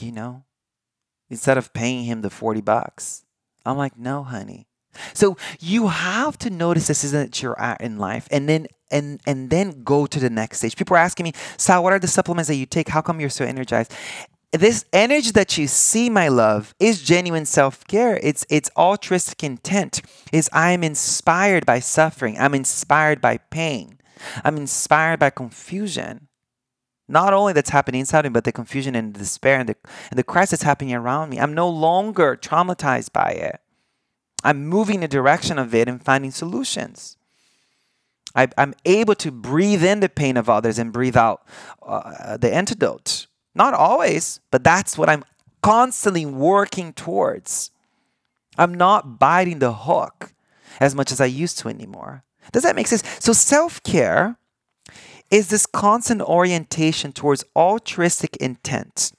You 0.00 0.12
know, 0.12 0.44
instead 1.28 1.58
of 1.58 1.72
paying 1.72 2.04
him 2.04 2.22
the 2.22 2.30
40 2.30 2.60
bucks. 2.60 3.24
I'm 3.66 3.76
like, 3.76 3.98
no, 3.98 4.22
honey. 4.22 4.66
So 5.14 5.36
you 5.60 5.88
have 5.88 6.38
to 6.38 6.50
notice 6.50 6.86
this 6.86 7.04
is 7.04 7.12
that 7.12 7.42
you're 7.42 7.60
at 7.60 7.80
in 7.80 7.98
life 7.98 8.26
and 8.30 8.48
then 8.48 8.66
and 8.90 9.20
and 9.26 9.50
then 9.50 9.82
go 9.82 10.06
to 10.06 10.18
the 10.18 10.30
next 10.30 10.58
stage. 10.58 10.76
People 10.76 10.96
are 10.96 11.00
asking 11.00 11.24
me, 11.24 11.32
Sah, 11.56 11.80
what 11.80 11.92
are 11.92 11.98
the 11.98 12.08
supplements 12.08 12.48
that 12.48 12.56
you 12.56 12.66
take? 12.66 12.88
How 12.88 13.00
come 13.00 13.20
you're 13.20 13.30
so 13.30 13.44
energized? 13.44 13.92
This 14.52 14.84
energy 14.92 15.30
that 15.30 15.56
you 15.56 15.68
see, 15.68 16.10
my 16.10 16.26
love, 16.26 16.74
is 16.80 17.02
genuine 17.02 17.46
self-care. 17.46 18.18
It's 18.20 18.44
it's 18.50 18.70
altruistic 18.76 19.44
intent. 19.44 20.02
Is 20.32 20.50
I 20.52 20.72
am 20.72 20.82
inspired 20.82 21.64
by 21.64 21.78
suffering. 21.78 22.36
I'm 22.38 22.54
inspired 22.54 23.20
by 23.20 23.38
pain. 23.38 23.98
I'm 24.44 24.56
inspired 24.56 25.20
by 25.20 25.30
confusion. 25.30 26.26
Not 27.08 27.32
only 27.32 27.52
that's 27.52 27.70
happening 27.70 28.00
inside 28.00 28.24
me, 28.24 28.30
but 28.30 28.44
the 28.44 28.52
confusion 28.52 28.94
and 28.94 29.14
the 29.14 29.18
despair 29.18 29.58
and 29.58 29.68
the, 29.68 29.76
and 30.10 30.18
the 30.18 30.22
crisis 30.22 30.62
happening 30.62 30.94
around 30.94 31.30
me. 31.30 31.40
I'm 31.40 31.54
no 31.54 31.68
longer 31.68 32.36
traumatized 32.36 33.12
by 33.12 33.30
it. 33.30 33.60
I'm 34.44 34.66
moving 34.66 34.96
in 34.96 35.00
the 35.02 35.08
direction 35.08 35.58
of 35.58 35.74
it 35.74 35.88
and 35.88 36.02
finding 36.02 36.30
solutions. 36.30 37.16
I, 38.34 38.48
am 38.56 38.74
able 38.84 39.14
to 39.16 39.30
breathe 39.30 39.84
in 39.84 40.00
the 40.00 40.08
pain 40.08 40.36
of 40.36 40.48
others 40.48 40.78
and 40.78 40.92
breathe 40.92 41.16
out 41.16 41.46
uh, 41.82 42.36
the 42.36 42.52
antidote. 42.52 43.26
Not 43.54 43.74
always, 43.74 44.40
but 44.50 44.62
that's 44.62 44.96
what 44.96 45.08
I'm 45.08 45.24
constantly 45.62 46.24
working 46.26 46.92
towards. 46.92 47.70
I'm 48.56 48.74
not 48.74 49.18
biting 49.18 49.58
the 49.58 49.72
hook 49.72 50.32
as 50.78 50.94
much 50.94 51.10
as 51.12 51.20
I 51.20 51.26
used 51.26 51.58
to 51.58 51.68
anymore. 51.68 52.24
Does 52.52 52.62
that 52.62 52.76
make 52.76 52.86
sense? 52.86 53.02
So, 53.18 53.32
self 53.32 53.82
care 53.82 54.36
is 55.30 55.48
this 55.48 55.66
constant 55.66 56.20
orientation 56.22 57.12
towards 57.12 57.44
altruistic 57.54 58.36
intent. 58.36 59.12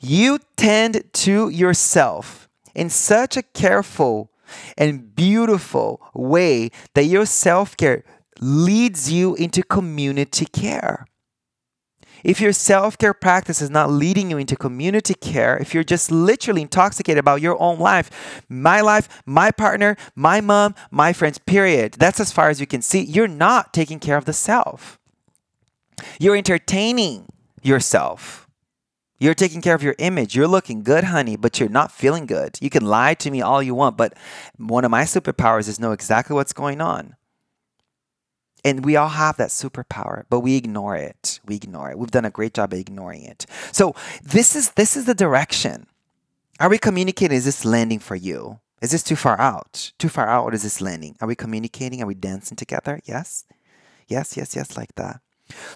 You 0.00 0.38
tend 0.56 1.04
to 1.12 1.48
yourself 1.48 2.48
in 2.74 2.90
such 2.90 3.36
a 3.36 3.42
careful 3.42 4.30
and 4.78 5.14
beautiful 5.14 6.00
way 6.14 6.70
that 6.94 7.04
your 7.04 7.26
self 7.26 7.76
care 7.76 8.04
leads 8.40 9.10
you 9.10 9.34
into 9.34 9.62
community 9.62 10.46
care. 10.46 11.06
If 12.24 12.40
your 12.40 12.52
self 12.52 12.98
care 12.98 13.14
practice 13.14 13.62
is 13.62 13.70
not 13.70 13.90
leading 13.90 14.30
you 14.30 14.38
into 14.38 14.56
community 14.56 15.14
care, 15.14 15.56
if 15.58 15.74
you're 15.74 15.84
just 15.84 16.10
literally 16.10 16.62
intoxicated 16.62 17.18
about 17.18 17.40
your 17.40 17.60
own 17.60 17.78
life, 17.78 18.42
my 18.48 18.80
life, 18.80 19.22
my 19.26 19.50
partner, 19.50 19.96
my 20.14 20.40
mom, 20.40 20.74
my 20.90 21.12
friends, 21.12 21.38
period, 21.38 21.92
that's 21.92 22.20
as 22.20 22.32
far 22.32 22.48
as 22.48 22.60
you 22.60 22.66
can 22.66 22.82
see, 22.82 23.00
you're 23.00 23.28
not 23.28 23.72
taking 23.72 24.00
care 24.00 24.16
of 24.16 24.24
the 24.24 24.32
self. 24.32 24.98
You're 26.18 26.36
entertaining 26.36 27.26
yourself. 27.62 28.48
You're 29.18 29.34
taking 29.34 29.62
care 29.62 29.74
of 29.74 29.82
your 29.82 29.94
image. 29.98 30.36
You're 30.36 30.48
looking 30.48 30.82
good, 30.82 31.04
honey, 31.04 31.36
but 31.36 31.58
you're 31.58 31.70
not 31.70 31.90
feeling 31.90 32.26
good. 32.26 32.58
You 32.60 32.68
can 32.68 32.84
lie 32.84 33.14
to 33.14 33.30
me 33.30 33.40
all 33.40 33.62
you 33.62 33.74
want, 33.74 33.96
but 33.96 34.14
one 34.58 34.84
of 34.84 34.90
my 34.90 35.04
superpowers 35.04 35.68
is 35.68 35.80
know 35.80 35.92
exactly 35.92 36.34
what's 36.34 36.52
going 36.52 36.80
on. 36.80 37.16
And 38.66 38.84
we 38.84 38.96
all 38.96 39.10
have 39.10 39.36
that 39.36 39.50
superpower, 39.50 40.24
but 40.28 40.40
we 40.40 40.56
ignore 40.56 40.96
it. 40.96 41.38
We 41.46 41.54
ignore 41.54 41.92
it. 41.92 41.98
We've 42.00 42.10
done 42.10 42.24
a 42.24 42.30
great 42.30 42.52
job 42.52 42.72
of 42.72 42.80
ignoring 42.80 43.22
it. 43.22 43.46
So 43.70 43.94
this 44.20 44.56
is 44.56 44.72
this 44.72 44.96
is 44.96 45.04
the 45.04 45.14
direction. 45.14 45.86
Are 46.58 46.68
we 46.68 46.76
communicating? 46.76 47.36
Is 47.36 47.44
this 47.44 47.64
landing 47.64 48.00
for 48.00 48.16
you? 48.16 48.58
Is 48.82 48.90
this 48.90 49.04
too 49.04 49.14
far 49.14 49.40
out? 49.40 49.92
Too 49.98 50.08
far 50.08 50.28
out, 50.28 50.46
or 50.46 50.52
is 50.52 50.64
this 50.64 50.80
landing? 50.80 51.16
Are 51.20 51.28
we 51.28 51.36
communicating? 51.36 52.02
Are 52.02 52.06
we 52.06 52.16
dancing 52.16 52.56
together? 52.56 52.98
Yes? 53.04 53.46
Yes, 54.08 54.36
yes, 54.36 54.56
yes, 54.56 54.76
like 54.76 54.96
that. 54.96 55.20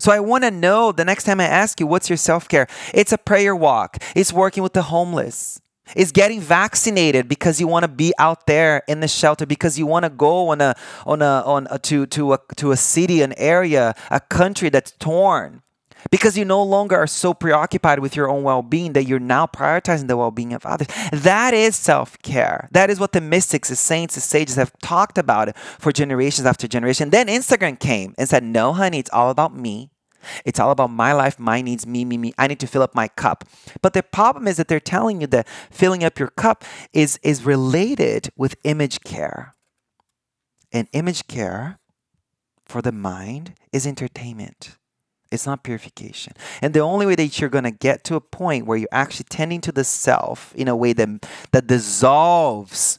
So 0.00 0.10
I 0.10 0.18
want 0.18 0.42
to 0.42 0.50
know 0.50 0.90
the 0.90 1.04
next 1.04 1.24
time 1.24 1.38
I 1.40 1.44
ask 1.44 1.78
you, 1.78 1.86
what's 1.86 2.10
your 2.10 2.16
self 2.16 2.48
care? 2.48 2.66
It's 2.92 3.12
a 3.12 3.18
prayer 3.18 3.54
walk, 3.54 3.98
it's 4.16 4.32
working 4.32 4.64
with 4.64 4.72
the 4.72 4.82
homeless, 4.82 5.60
is 5.96 6.12
getting 6.12 6.40
vaccinated 6.40 7.28
because 7.28 7.60
you 7.60 7.66
want 7.66 7.84
to 7.84 7.88
be 7.88 8.12
out 8.18 8.46
there 8.46 8.82
in 8.88 9.00
the 9.00 9.08
shelter 9.08 9.46
because 9.46 9.78
you 9.78 9.86
want 9.86 10.04
to 10.04 10.10
go 10.10 10.48
on 10.48 10.60
a 10.60 10.74
on 11.06 11.22
a 11.22 11.42
on 11.44 11.66
a, 11.70 11.78
to 11.78 12.06
to 12.06 12.32
a 12.34 12.38
to 12.56 12.72
a 12.72 12.76
city 12.76 13.22
an 13.22 13.34
area 13.36 13.94
a 14.10 14.20
country 14.20 14.68
that's 14.68 14.92
torn. 14.92 15.62
Because 16.10 16.36
you 16.38 16.46
no 16.46 16.62
longer 16.62 16.96
are 16.96 17.06
so 17.06 17.34
preoccupied 17.34 17.98
with 17.98 18.16
your 18.16 18.30
own 18.30 18.42
well-being 18.42 18.94
that 18.94 19.04
you're 19.04 19.18
now 19.18 19.46
prioritizing 19.46 20.08
the 20.08 20.16
well-being 20.16 20.54
of 20.54 20.64
others. 20.64 20.86
That 21.12 21.52
is 21.52 21.76
self-care. 21.76 22.70
That 22.72 22.88
is 22.88 22.98
what 22.98 23.12
the 23.12 23.20
mystics 23.20 23.68
the 23.68 23.76
saints 23.76 24.14
the 24.14 24.22
sages 24.22 24.56
have 24.56 24.72
talked 24.78 25.18
about 25.18 25.54
for 25.58 25.92
generations 25.92 26.46
after 26.46 26.66
generation. 26.66 27.10
Then 27.10 27.26
instagram 27.26 27.78
came 27.78 28.14
and 28.16 28.28
said 28.28 28.42
no 28.42 28.72
honey 28.72 28.98
it's 28.98 29.10
all 29.10 29.28
about 29.28 29.54
me 29.54 29.90
it's 30.44 30.60
all 30.60 30.70
about 30.70 30.90
my 30.90 31.12
life, 31.12 31.38
my 31.38 31.62
needs, 31.62 31.86
me, 31.86 32.04
me, 32.04 32.18
me. 32.18 32.32
I 32.38 32.46
need 32.46 32.60
to 32.60 32.66
fill 32.66 32.82
up 32.82 32.94
my 32.94 33.08
cup. 33.08 33.44
But 33.82 33.94
the 33.94 34.02
problem 34.02 34.46
is 34.46 34.56
that 34.56 34.68
they're 34.68 34.80
telling 34.80 35.20
you 35.20 35.26
that 35.28 35.48
filling 35.70 36.04
up 36.04 36.18
your 36.18 36.28
cup 36.28 36.64
is, 36.92 37.18
is 37.22 37.44
related 37.44 38.30
with 38.36 38.56
image 38.64 39.00
care. 39.00 39.54
And 40.72 40.88
image 40.92 41.26
care 41.26 41.78
for 42.64 42.80
the 42.80 42.92
mind 42.92 43.54
is 43.72 43.86
entertainment. 43.86 44.76
It's 45.30 45.46
not 45.46 45.62
purification. 45.62 46.32
And 46.60 46.74
the 46.74 46.80
only 46.80 47.06
way 47.06 47.14
that 47.14 47.40
you're 47.40 47.50
going 47.50 47.64
to 47.64 47.70
get 47.70 48.02
to 48.04 48.16
a 48.16 48.20
point 48.20 48.66
where 48.66 48.76
you're 48.76 48.88
actually 48.90 49.26
tending 49.28 49.60
to 49.62 49.72
the 49.72 49.84
self 49.84 50.52
in 50.54 50.66
a 50.66 50.74
way 50.74 50.92
that, 50.92 51.26
that 51.52 51.66
dissolves 51.66 52.98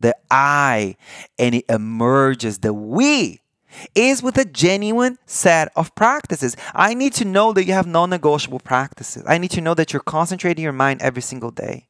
the 0.00 0.16
I 0.30 0.96
and 1.38 1.54
it 1.54 1.64
emerges 1.68 2.58
the 2.58 2.72
we 2.72 3.40
is 3.94 4.22
with 4.22 4.38
a 4.38 4.44
genuine 4.44 5.18
set 5.26 5.70
of 5.76 5.94
practices. 5.94 6.56
I 6.74 6.94
need 6.94 7.12
to 7.14 7.24
know 7.24 7.52
that 7.52 7.64
you 7.64 7.72
have 7.72 7.86
non 7.86 8.10
negotiable 8.10 8.60
practices. 8.60 9.22
I 9.26 9.38
need 9.38 9.50
to 9.52 9.60
know 9.60 9.74
that 9.74 9.92
you're 9.92 10.00
concentrating 10.00 10.62
your 10.62 10.72
mind 10.72 11.02
every 11.02 11.22
single 11.22 11.50
day. 11.50 11.88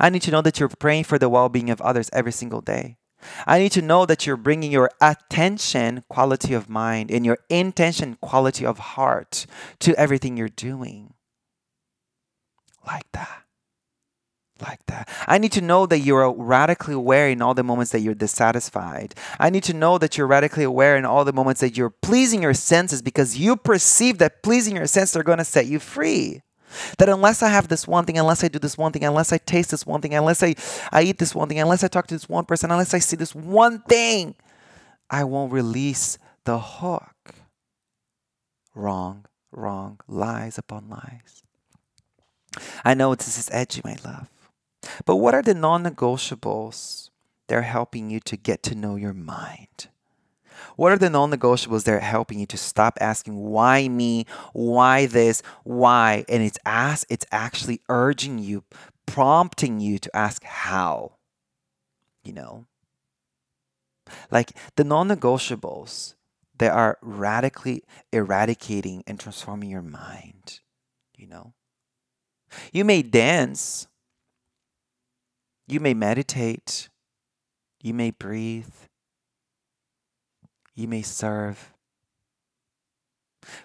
I 0.00 0.10
need 0.10 0.22
to 0.22 0.30
know 0.30 0.42
that 0.42 0.58
you're 0.58 0.68
praying 0.68 1.04
for 1.04 1.18
the 1.18 1.28
well 1.28 1.48
being 1.48 1.70
of 1.70 1.80
others 1.80 2.10
every 2.12 2.32
single 2.32 2.60
day. 2.60 2.96
I 3.46 3.58
need 3.58 3.72
to 3.72 3.82
know 3.82 4.06
that 4.06 4.26
you're 4.26 4.36
bringing 4.36 4.70
your 4.70 4.90
attention, 5.00 6.04
quality 6.08 6.54
of 6.54 6.68
mind, 6.68 7.10
and 7.10 7.26
your 7.26 7.38
intention, 7.48 8.16
quality 8.20 8.64
of 8.64 8.78
heart 8.78 9.44
to 9.80 9.98
everything 9.98 10.36
you're 10.36 10.48
doing. 10.48 11.14
Like 12.86 13.10
that 13.12 13.47
like 14.62 14.84
that. 14.86 15.08
I 15.26 15.38
need 15.38 15.52
to 15.52 15.60
know 15.60 15.86
that 15.86 16.00
you're 16.00 16.32
radically 16.32 16.94
aware 16.94 17.28
in 17.28 17.42
all 17.42 17.54
the 17.54 17.62
moments 17.62 17.92
that 17.92 18.00
you're 18.00 18.14
dissatisfied. 18.14 19.14
I 19.38 19.50
need 19.50 19.64
to 19.64 19.74
know 19.74 19.98
that 19.98 20.16
you're 20.16 20.26
radically 20.26 20.64
aware 20.64 20.96
in 20.96 21.04
all 21.04 21.24
the 21.24 21.32
moments 21.32 21.60
that 21.60 21.76
you're 21.76 21.90
pleasing 21.90 22.42
your 22.42 22.54
senses 22.54 23.02
because 23.02 23.38
you 23.38 23.56
perceive 23.56 24.18
that 24.18 24.42
pleasing 24.42 24.76
your 24.76 24.86
senses 24.86 25.16
are 25.16 25.22
going 25.22 25.38
to 25.38 25.44
set 25.44 25.66
you 25.66 25.78
free. 25.78 26.42
That 26.98 27.08
unless 27.08 27.42
I 27.42 27.48
have 27.48 27.68
this 27.68 27.88
one 27.88 28.04
thing, 28.04 28.18
unless 28.18 28.44
I 28.44 28.48
do 28.48 28.58
this 28.58 28.76
one 28.76 28.92
thing, 28.92 29.04
unless 29.04 29.32
I 29.32 29.38
taste 29.38 29.70
this 29.70 29.86
one 29.86 30.00
thing, 30.00 30.14
unless 30.14 30.42
I, 30.42 30.54
I 30.92 31.02
eat 31.02 31.18
this 31.18 31.34
one 31.34 31.48
thing, 31.48 31.60
unless 31.60 31.82
I 31.82 31.88
talk 31.88 32.06
to 32.08 32.14
this 32.14 32.28
one 32.28 32.44
person, 32.44 32.70
unless 32.70 32.92
I 32.92 32.98
see 32.98 33.16
this 33.16 33.34
one 33.34 33.80
thing, 33.82 34.34
I 35.10 35.24
won't 35.24 35.52
release 35.52 36.18
the 36.44 36.58
hook. 36.58 37.34
Wrong, 38.74 39.24
wrong, 39.50 39.98
lies 40.06 40.58
upon 40.58 40.88
lies. 40.88 41.42
I 42.84 42.94
know 42.94 43.14
this 43.14 43.38
is 43.38 43.48
edgy, 43.52 43.80
my 43.84 43.96
love. 44.04 44.28
But 45.04 45.16
what 45.16 45.34
are 45.34 45.42
the 45.42 45.54
non 45.54 45.84
negotiables 45.84 47.10
that 47.48 47.56
are 47.56 47.62
helping 47.62 48.10
you 48.10 48.20
to 48.20 48.36
get 48.36 48.62
to 48.64 48.74
know 48.74 48.96
your 48.96 49.14
mind? 49.14 49.88
What 50.76 50.92
are 50.92 50.98
the 50.98 51.10
non 51.10 51.30
negotiables 51.30 51.84
that 51.84 51.94
are 51.94 52.00
helping 52.00 52.38
you 52.38 52.46
to 52.46 52.56
stop 52.56 52.98
asking, 53.00 53.36
why 53.36 53.88
me? 53.88 54.26
Why 54.52 55.06
this? 55.06 55.42
Why? 55.64 56.24
And 56.28 56.42
it's 56.42 56.58
ask, 56.64 57.06
it's 57.10 57.26
actually 57.32 57.80
urging 57.88 58.38
you, 58.38 58.64
prompting 59.06 59.80
you 59.80 59.98
to 59.98 60.16
ask 60.16 60.42
how. 60.44 61.16
You 62.24 62.32
know? 62.32 62.66
Like 64.30 64.52
the 64.76 64.84
non 64.84 65.08
negotiables 65.08 66.14
that 66.58 66.72
are 66.72 66.98
radically 67.02 67.84
eradicating 68.12 69.04
and 69.06 69.18
transforming 69.18 69.70
your 69.70 69.82
mind. 69.82 70.60
You 71.16 71.28
know? 71.28 71.54
You 72.72 72.84
may 72.84 73.02
dance 73.02 73.86
you 75.68 75.80
may 75.80 75.94
meditate, 75.94 76.88
you 77.82 77.94
may 77.94 78.10
breathe, 78.10 78.72
you 80.74 80.88
may 80.88 81.02
serve. 81.02 81.72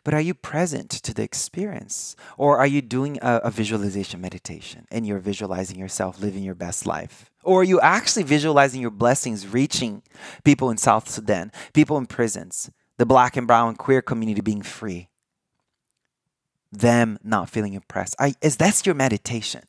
But 0.04 0.14
are 0.14 0.22
you 0.22 0.34
present 0.34 0.90
to 0.90 1.14
the 1.14 1.24
experience? 1.24 2.16
Or 2.38 2.58
are 2.58 2.68
you 2.68 2.82
doing 2.82 3.20
a, 3.22 3.42
a, 3.44 3.52
visualization 3.52 4.22
meditation 4.22 4.86
and 4.92 5.06
you're 5.06 5.20
visualizing 5.20 5.78
yourself 5.78 6.22
living 6.22 6.44
your 6.44 6.56
best 6.56 6.86
life? 6.86 7.30
Or 7.44 7.62
are 7.62 7.66
you 7.66 7.82
actually 7.82 8.24
visualizing 8.24 8.82
your 8.82 8.92
blessings 8.92 9.48
reaching 9.48 10.02
people 10.44 10.70
in 10.70 10.78
South 10.78 11.10
Sudan, 11.10 11.52
people 11.74 11.98
in 11.98 12.06
prisons, 12.06 12.72
the 12.98 13.06
black 13.06 13.36
and 13.36 13.46
brown 13.46 13.76
queer 13.76 14.02
community 14.02 14.42
being 14.42 14.62
free? 14.62 15.10
Them 16.72 17.20
not 17.24 17.50
feeling 17.50 17.76
oppressed. 17.76 18.16
I, 18.20 18.36
is 18.42 18.58
that 18.58 18.86
your 18.86 18.96
meditation? 18.96 19.64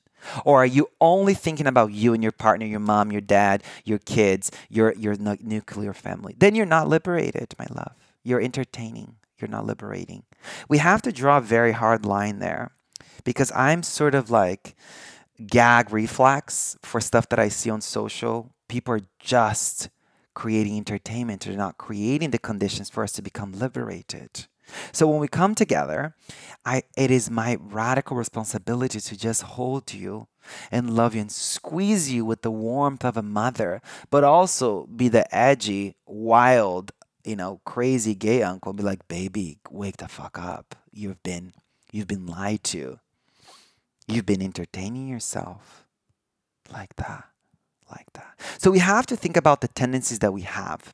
Or 0.45 0.63
are 0.63 0.67
you 0.67 0.89
only 1.01 1.35
thinking 1.35 1.67
about 1.67 1.93
you 1.93 2.15
and 2.15 2.23
your 2.23 2.33
partner, 2.33 2.67
your 2.67 2.81
mom, 2.81 3.13
your 3.13 3.21
dad, 3.21 3.63
your 3.85 3.99
kids, 3.99 4.51
your, 4.69 4.95
your 4.95 5.17
nuclear 5.41 5.93
family? 5.93 6.35
Then 6.39 6.55
you're 6.55 6.67
not 6.67 6.89
liberated, 6.89 7.55
my 7.59 7.67
love. 7.71 7.93
You're 8.23 8.41
entertaining, 8.41 9.17
you're 9.39 9.51
not 9.51 9.67
liberating. 9.67 10.25
We 10.69 10.79
have 10.79 11.03
to 11.03 11.13
draw 11.13 11.39
a 11.39 11.43
very 11.43 11.73
hard 11.73 12.07
line 12.07 12.39
there 12.39 12.73
because 13.25 13.53
I'm 13.53 13.83
sort 13.83 14.15
of 14.15 14.31
like 14.31 14.75
gag 15.47 15.93
reflex 15.93 16.77
for 16.83 17.01
stuff 17.01 17.29
that 17.31 17.39
I 17.39 17.49
see 17.49 17.71
on 17.71 17.81
social. 17.81 18.55
People 18.69 18.95
are 18.95 19.01
just 19.19 19.91
creating 20.35 20.77
entertainment, 20.77 21.43
they're 21.43 21.57
not 21.57 21.79
creating 21.79 22.31
the 22.31 22.39
conditions 22.39 22.91
for 22.91 23.05
us 23.05 23.13
to 23.13 23.23
become 23.23 23.53
liberated. 23.53 24.47
So 24.93 25.07
when 25.07 25.21
we 25.21 25.29
come 25.29 25.55
together, 25.55 26.15
I, 26.65 26.83
it 26.97 27.11
is 27.11 27.31
my 27.31 27.59
radical 27.61 28.17
responsibility 28.17 29.01
to 29.01 29.17
just 29.17 29.43
hold 29.43 29.93
you 29.93 30.29
and 30.71 30.95
love 30.95 31.15
you 31.15 31.23
and 31.23 31.33
squeeze 31.33 32.11
you 32.11 32.25
with 32.25 32.43
the 32.43 32.51
warmth 32.51 33.05
of 33.05 33.17
a 33.17 33.23
mother, 33.23 33.81
but 34.11 34.25
also 34.25 34.87
be 34.87 35.09
the 35.09 35.33
edgy, 35.35 35.97
wild, 36.07 36.93
you 37.25 37.37
know, 37.37 37.61
crazy 37.65 38.15
gay 38.15 38.43
uncle 38.43 38.71
and 38.71 38.79
be 38.79 38.85
like, 38.85 39.07
baby, 39.09 39.59
wake 39.71 39.97
the 39.99 40.09
fuck 40.09 40.39
up. 40.39 40.75
You've 40.93 41.23
been 41.23 41.55
you've 41.91 42.09
been 42.09 42.27
lied 42.27 42.63
to. 42.65 42.99
You've 44.07 44.27
been 44.27 44.43
entertaining 44.43 45.09
yourself 45.09 45.87
like 46.73 46.97
that. 46.97 47.25
Like 47.91 48.13
that. 48.15 48.39
So 48.59 48.71
we 48.71 48.79
have 48.81 49.07
to 49.07 49.17
think 49.17 49.37
about 49.37 49.61
the 49.61 49.69
tendencies 49.69 50.19
that 50.19 50.33
we 50.33 50.43
have. 50.43 50.93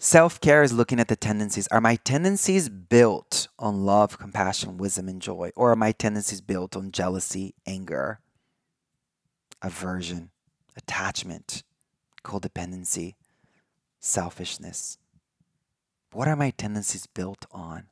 Self 0.00 0.40
care 0.40 0.62
is 0.62 0.72
looking 0.72 1.00
at 1.00 1.08
the 1.08 1.16
tendencies. 1.16 1.66
Are 1.68 1.80
my 1.80 1.96
tendencies 1.96 2.68
built 2.68 3.48
on 3.58 3.84
love, 3.84 4.16
compassion, 4.16 4.78
wisdom, 4.78 5.08
and 5.08 5.20
joy? 5.20 5.50
Or 5.56 5.72
are 5.72 5.76
my 5.76 5.90
tendencies 5.90 6.40
built 6.40 6.76
on 6.76 6.92
jealousy, 6.92 7.56
anger, 7.66 8.20
aversion, 9.60 10.30
attachment, 10.76 11.64
codependency, 12.22 13.16
selfishness? 13.98 14.98
What 16.12 16.28
are 16.28 16.36
my 16.36 16.50
tendencies 16.50 17.08
built 17.08 17.46
on? 17.50 17.88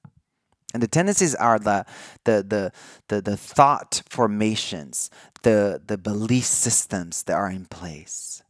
And 0.72 0.82
the 0.84 0.88
tendencies 0.88 1.34
are 1.34 1.58
the 1.58 1.86
the 2.22 2.44
the 2.46 2.72
the, 3.08 3.20
the 3.20 3.36
thought 3.36 4.02
formations, 4.08 5.10
the 5.42 5.82
the 5.84 5.98
belief 5.98 6.44
systems 6.44 7.24
that 7.24 7.34
are 7.34 7.50
in 7.50 7.64
place. 7.66 8.44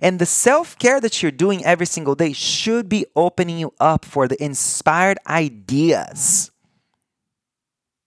And 0.00 0.18
the 0.18 0.26
self 0.26 0.78
care 0.78 1.00
that 1.00 1.22
you're 1.22 1.30
doing 1.30 1.64
every 1.64 1.86
single 1.86 2.14
day 2.14 2.32
should 2.32 2.88
be 2.88 3.06
opening 3.14 3.58
you 3.58 3.72
up 3.80 4.04
for 4.04 4.28
the 4.28 4.42
inspired 4.42 5.18
ideas 5.26 6.50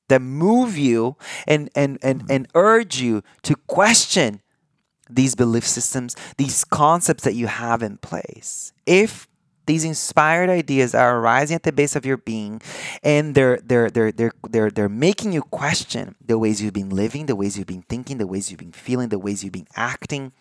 that 0.09 0.21
move 0.21 0.77
you 0.77 1.15
and, 1.47 1.69
and, 1.75 1.97
and, 2.01 2.21
mm-hmm. 2.21 2.31
and 2.31 2.47
urge 2.55 2.99
you 2.99 3.23
to 3.43 3.55
question 3.67 4.41
these 5.09 5.35
belief 5.35 5.65
systems, 5.65 6.15
these 6.37 6.63
concepts 6.63 7.23
that 7.23 7.35
you 7.35 7.47
have 7.47 7.81
in 7.81 7.97
place. 7.97 8.73
If 8.85 9.27
these 9.65 9.83
inspired 9.85 10.49
ideas 10.49 10.93
are 10.93 11.19
arising 11.19 11.55
at 11.55 11.63
the 11.63 11.71
base 11.71 11.95
of 11.95 12.05
your 12.05 12.17
being 12.17 12.61
and 13.01 13.33
they're 13.33 13.59
they're 13.63 13.89
they're 13.89 14.11
they're 14.11 14.33
they're, 14.49 14.69
they're 14.69 14.89
making 14.89 15.31
you 15.31 15.41
question 15.41 16.15
the 16.25 16.37
ways 16.37 16.61
you've 16.61 16.73
been 16.73 16.89
living 16.89 17.27
the 17.27 17.35
ways 17.35 17.57
you've 17.57 17.67
been 17.67 17.83
thinking 17.83 18.17
the 18.17 18.27
ways 18.27 18.51
you've 18.51 18.59
been 18.59 18.73
feeling 18.73 19.09
the 19.09 19.19
ways 19.19 19.41
you've 19.41 19.53
been 19.53 19.67
acting 19.75 20.33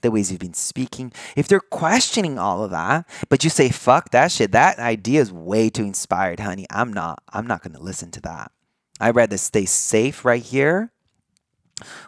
the 0.00 0.10
ways 0.10 0.30
you've 0.30 0.40
been 0.40 0.54
speaking, 0.54 1.12
if 1.36 1.48
they're 1.48 1.60
questioning 1.60 2.38
all 2.38 2.64
of 2.64 2.70
that, 2.70 3.06
but 3.28 3.44
you 3.44 3.50
say, 3.50 3.70
fuck 3.70 4.10
that 4.10 4.32
shit, 4.32 4.52
that 4.52 4.78
idea 4.78 5.20
is 5.20 5.32
way 5.32 5.70
too 5.70 5.84
inspired, 5.84 6.40
honey. 6.40 6.66
I'm 6.70 6.92
not, 6.92 7.22
I'm 7.32 7.46
not 7.46 7.62
gonna 7.62 7.80
listen 7.80 8.10
to 8.12 8.20
that. 8.22 8.52
I'd 9.00 9.16
rather 9.16 9.38
stay 9.38 9.64
safe 9.64 10.24
right 10.24 10.42
here 10.42 10.92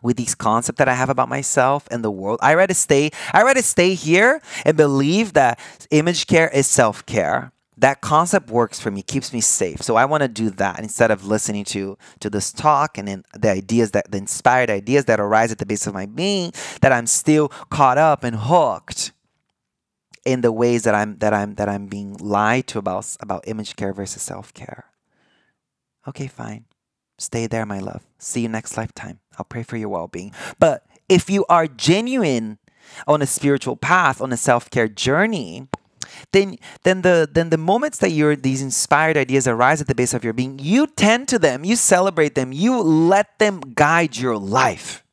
with 0.02 0.16
these 0.16 0.35
concepts 0.35 0.78
that 0.78 0.88
I 0.88 0.94
have 0.94 1.08
about 1.08 1.28
myself 1.28 1.88
and 1.90 2.04
the 2.04 2.11
world. 2.11 2.38
I 2.42 2.54
rather 2.54 2.74
stay, 2.74 3.11
I 3.32 3.42
rather 3.42 3.62
stay 3.62 3.94
here 3.94 4.42
and 4.64 4.76
believe 4.76 5.32
that 5.32 5.58
image 5.90 6.26
care 6.26 6.48
is 6.48 6.66
self-care 6.66 7.52
that 7.76 8.00
concept 8.00 8.50
works 8.50 8.78
for 8.78 8.90
me 8.90 9.02
keeps 9.02 9.32
me 9.32 9.40
safe. 9.40 9.82
So 9.82 9.96
i 9.96 10.04
want 10.04 10.22
to 10.22 10.28
do 10.28 10.50
that 10.50 10.78
instead 10.78 11.11
of 11.11 11.26
listening 11.26 11.64
to 11.66 11.96
to 12.20 12.30
this 12.30 12.52
talk 12.52 12.98
and 12.98 13.08
then 13.08 13.24
the 13.35 13.50
ideas 13.50 13.92
that 13.92 14.11
the 14.11 14.18
inspired 14.18 14.70
ideas 14.70 15.06
that 15.06 15.20
arise 15.20 15.52
at 15.52 15.58
the 15.58 15.66
base 15.66 15.87
of 15.87 15.94
my 15.94 16.06
being 16.06 16.52
that 16.80 16.92
i'm 16.92 17.06
still 17.06 17.48
caught 17.70 17.98
up 17.98 18.24
and 18.24 18.37
hooked 18.37 19.12
in 20.24 20.40
the 20.40 20.52
ways 20.52 20.82
that 20.82 20.94
i'm 20.94 21.18
that 21.18 21.32
i'm 21.32 21.54
that 21.54 21.68
i'm 21.68 21.87
being 21.87 22.16
lied 22.18 22.66
to 22.68 22.78
about 22.78 23.16
about 23.20 23.46
image 23.46 23.76
care 23.76 23.92
versus 23.92 24.22
self-care. 24.22 24.87
Okay 26.06 26.26
fine. 26.26 26.64
Stay 27.18 27.46
there 27.46 27.66
my 27.66 27.78
love. 27.78 28.02
See 28.18 28.40
you 28.42 28.48
next 28.48 28.76
lifetime. 28.76 29.20
I'll 29.38 29.44
pray 29.44 29.62
for 29.62 29.76
your 29.76 29.88
well-being. 29.88 30.32
But 30.58 30.85
if 31.08 31.30
you 31.30 31.44
are 31.48 31.66
genuine 31.66 32.58
on 33.06 33.22
a 33.22 33.26
spiritual 33.26 33.76
path 33.76 34.20
on 34.20 34.32
a 34.32 34.37
self-care 34.37 34.88
journey 34.88 35.68
then 36.32 36.56
then 36.85 37.02
the 37.02 37.28
then 37.30 37.50
the 37.50 37.58
moments 37.58 37.98
that 37.98 38.11
your 38.11 38.37
these 38.37 38.62
inspired 38.62 39.16
ideas 39.16 39.48
arise 39.48 39.80
at 39.80 39.88
the 39.88 39.94
base 39.94 40.14
of 40.14 40.24
your 40.24 40.32
being, 40.32 40.58
you 40.58 40.87
tend 40.87 41.28
to 41.28 41.38
them, 41.38 41.64
you 41.64 41.76
celebrate 41.76 42.35
them, 42.35 42.52
you 42.52 42.80
let 42.80 43.38
them 43.38 43.61
guide 43.74 44.16
your 44.16 44.38
life. 44.38 45.04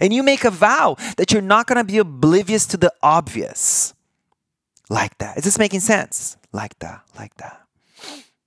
And 0.00 0.12
you 0.12 0.22
make 0.22 0.44
a 0.44 0.50
vow 0.50 0.96
that 1.16 1.32
you're 1.32 1.42
not 1.42 1.66
going 1.66 1.78
to 1.78 1.84
be 1.84 1.98
oblivious 1.98 2.66
to 2.66 2.76
the 2.76 2.92
obvious. 3.02 3.94
Like 4.88 5.18
that. 5.18 5.38
Is 5.38 5.44
this 5.44 5.58
making 5.58 5.80
sense? 5.80 6.36
Like 6.52 6.78
that, 6.80 7.02
like 7.18 7.34
that. 7.38 7.62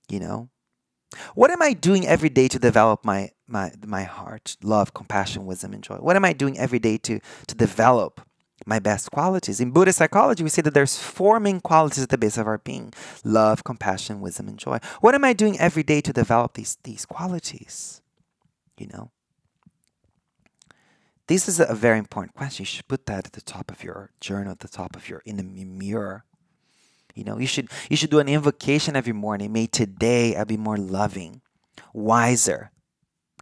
You 0.08 0.20
know? 0.20 0.48
What 1.34 1.50
am 1.50 1.62
I 1.62 1.72
doing 1.72 2.06
every 2.06 2.28
day 2.28 2.48
to 2.48 2.58
develop 2.58 3.04
my 3.04 3.30
my 3.46 3.72
my 3.86 4.02
heart, 4.02 4.56
love, 4.62 4.92
compassion, 4.94 5.46
wisdom, 5.46 5.72
and 5.72 5.82
joy? 5.82 5.96
What 5.96 6.16
am 6.16 6.24
I 6.24 6.32
doing 6.32 6.58
every 6.58 6.78
day 6.78 6.98
to 6.98 7.20
to 7.46 7.54
develop 7.54 8.20
my 8.66 8.80
best 8.80 9.10
qualities. 9.12 9.60
In 9.60 9.70
Buddhist 9.70 9.98
psychology, 9.98 10.42
we 10.42 10.50
say 10.50 10.62
that 10.62 10.74
there's 10.74 10.98
four 10.98 11.38
main 11.38 11.60
qualities 11.60 12.02
at 12.02 12.08
the 12.08 12.18
base 12.18 12.36
of 12.36 12.46
our 12.46 12.58
being 12.58 12.92
love, 13.24 13.62
compassion, 13.64 14.20
wisdom, 14.20 14.48
and 14.48 14.58
joy. 14.58 14.78
What 15.00 15.14
am 15.14 15.24
I 15.24 15.32
doing 15.32 15.58
every 15.58 15.84
day 15.84 16.00
to 16.00 16.12
develop 16.12 16.54
these, 16.54 16.76
these 16.82 17.06
qualities? 17.06 18.02
You 18.76 18.88
know? 18.88 19.10
This 21.28 21.48
is 21.48 21.58
a 21.58 21.74
very 21.74 21.98
important 21.98 22.34
question. 22.34 22.62
You 22.62 22.66
should 22.66 22.88
put 22.88 23.06
that 23.06 23.26
at 23.26 23.32
the 23.32 23.40
top 23.40 23.70
of 23.70 23.82
your 23.82 24.10
journal, 24.20 24.52
at 24.52 24.60
the 24.60 24.68
top 24.68 24.94
of 24.94 25.08
your 25.08 25.22
in 25.24 25.36
the 25.36 25.42
mirror. 25.42 26.24
You 27.14 27.24
know, 27.24 27.38
you 27.38 27.46
should 27.46 27.70
you 27.88 27.96
should 27.96 28.10
do 28.10 28.18
an 28.18 28.28
invocation 28.28 28.94
every 28.94 29.14
morning. 29.14 29.52
May 29.52 29.66
today 29.66 30.36
I 30.36 30.44
be 30.44 30.56
more 30.56 30.76
loving, 30.76 31.40
wiser, 31.92 32.70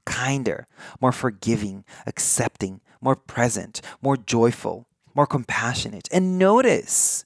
kinder, 0.06 0.66
more 1.00 1.12
forgiving, 1.12 1.84
accepting, 2.06 2.80
more 3.00 3.16
present, 3.16 3.82
more 4.00 4.16
joyful, 4.16 4.86
more 5.14 5.26
compassionate. 5.26 6.08
And 6.12 6.38
notice, 6.38 7.24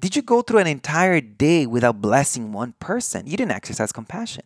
did 0.00 0.16
you 0.16 0.22
go 0.22 0.42
through 0.42 0.60
an 0.60 0.66
entire 0.66 1.20
day 1.20 1.66
without 1.66 2.00
blessing 2.00 2.52
one 2.52 2.74
person? 2.80 3.26
You 3.26 3.36
didn't 3.36 3.52
exercise 3.52 3.92
compassion. 3.92 4.44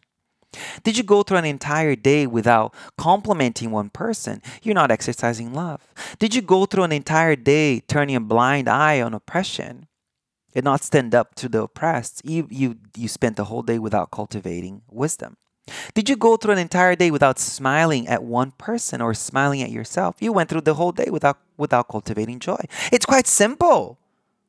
Did 0.83 0.99
you 0.99 1.03
go 1.03 1.23
through 1.23 1.39
an 1.39 1.45
entire 1.47 1.97
day 1.97 2.27
without 2.27 2.75
complimenting 2.99 3.71
one 3.71 3.89
person? 3.89 4.43
You're 4.63 4.75
not 4.75 4.91
exercising 4.91 5.55
love. 5.55 5.81
Did 6.19 6.35
you 6.35 6.43
go 6.43 6.67
through 6.67 6.85
an 6.85 6.93
entire 6.93 7.37
day 7.37 7.81
turning 7.81 8.17
a 8.17 8.21
blind 8.21 8.69
eye 8.69 9.01
on 9.01 9.15
oppression 9.15 9.87
and 10.55 10.65
not 10.65 10.83
stand 10.83 11.15
up 11.15 11.35
to 11.37 11.49
the 11.49 11.63
oppressed? 11.63 12.21
You, 12.25 12.49
you, 12.51 12.77
you 12.97 13.09
spent 13.09 13.37
the 13.37 13.45
whole 13.45 13.63
day 13.63 13.79
without 13.79 14.11
cultivating 14.11 14.83
wisdom. 14.91 15.37
Did 15.95 16.09
you 16.09 16.17
go 16.17 16.37
through 16.37 16.55
an 16.55 16.59
entire 16.59 16.97
day 16.97 17.11
without 17.11 17.39
smiling 17.39 18.09
at 18.09 18.25
one 18.25 18.51
person 18.53 19.01
or 19.01 19.15
smiling 19.15 19.63
at 19.63 19.71
yourself? 19.71 20.17
You 20.21 20.33
went 20.33 20.51
through 20.51 20.63
the 20.63 20.75
whole 20.75 20.93
day 20.93 21.09
without 21.11 21.39
without 21.57 21.89
cultivating 21.89 22.41
joy. 22.41 22.61
It's 22.91 23.07
quite 23.07 23.27
simple. 23.27 23.99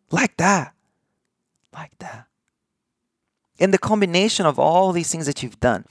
Like 0.10 0.38
that. 0.38 0.73
Like 1.73 1.97
that. 1.99 2.28
And 3.60 3.73
the 3.73 3.78
combination 3.78 4.45
of 4.45 4.58
all 4.58 4.91
these 4.91 5.12
things 5.12 5.26
that 5.28 5.43
you've 5.43 5.60
done, 5.60 5.86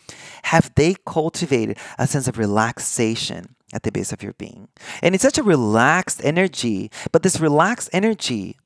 have 0.44 0.74
they 0.74 0.96
cultivated 1.06 1.78
a 1.98 2.06
sense 2.06 2.26
of 2.26 2.37
relaxation 2.37 3.54
at 3.72 3.85
the 3.85 3.92
base 3.92 4.12
of 4.12 4.22
your 4.22 4.32
being? 4.35 4.68
And 5.02 5.14
it's 5.14 5.22
such 5.22 5.38
a 5.38 5.42
relaxed 5.42 6.20
energy, 6.24 6.90
but 7.12 7.22
this 7.22 7.40
relaxed 7.40 7.88
energy 7.92 8.58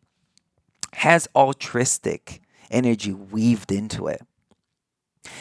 has 0.95 1.29
altruistic 1.37 2.41
energy 2.71 3.13
weaved 3.13 3.71
into 3.71 4.09
it. 4.09 4.23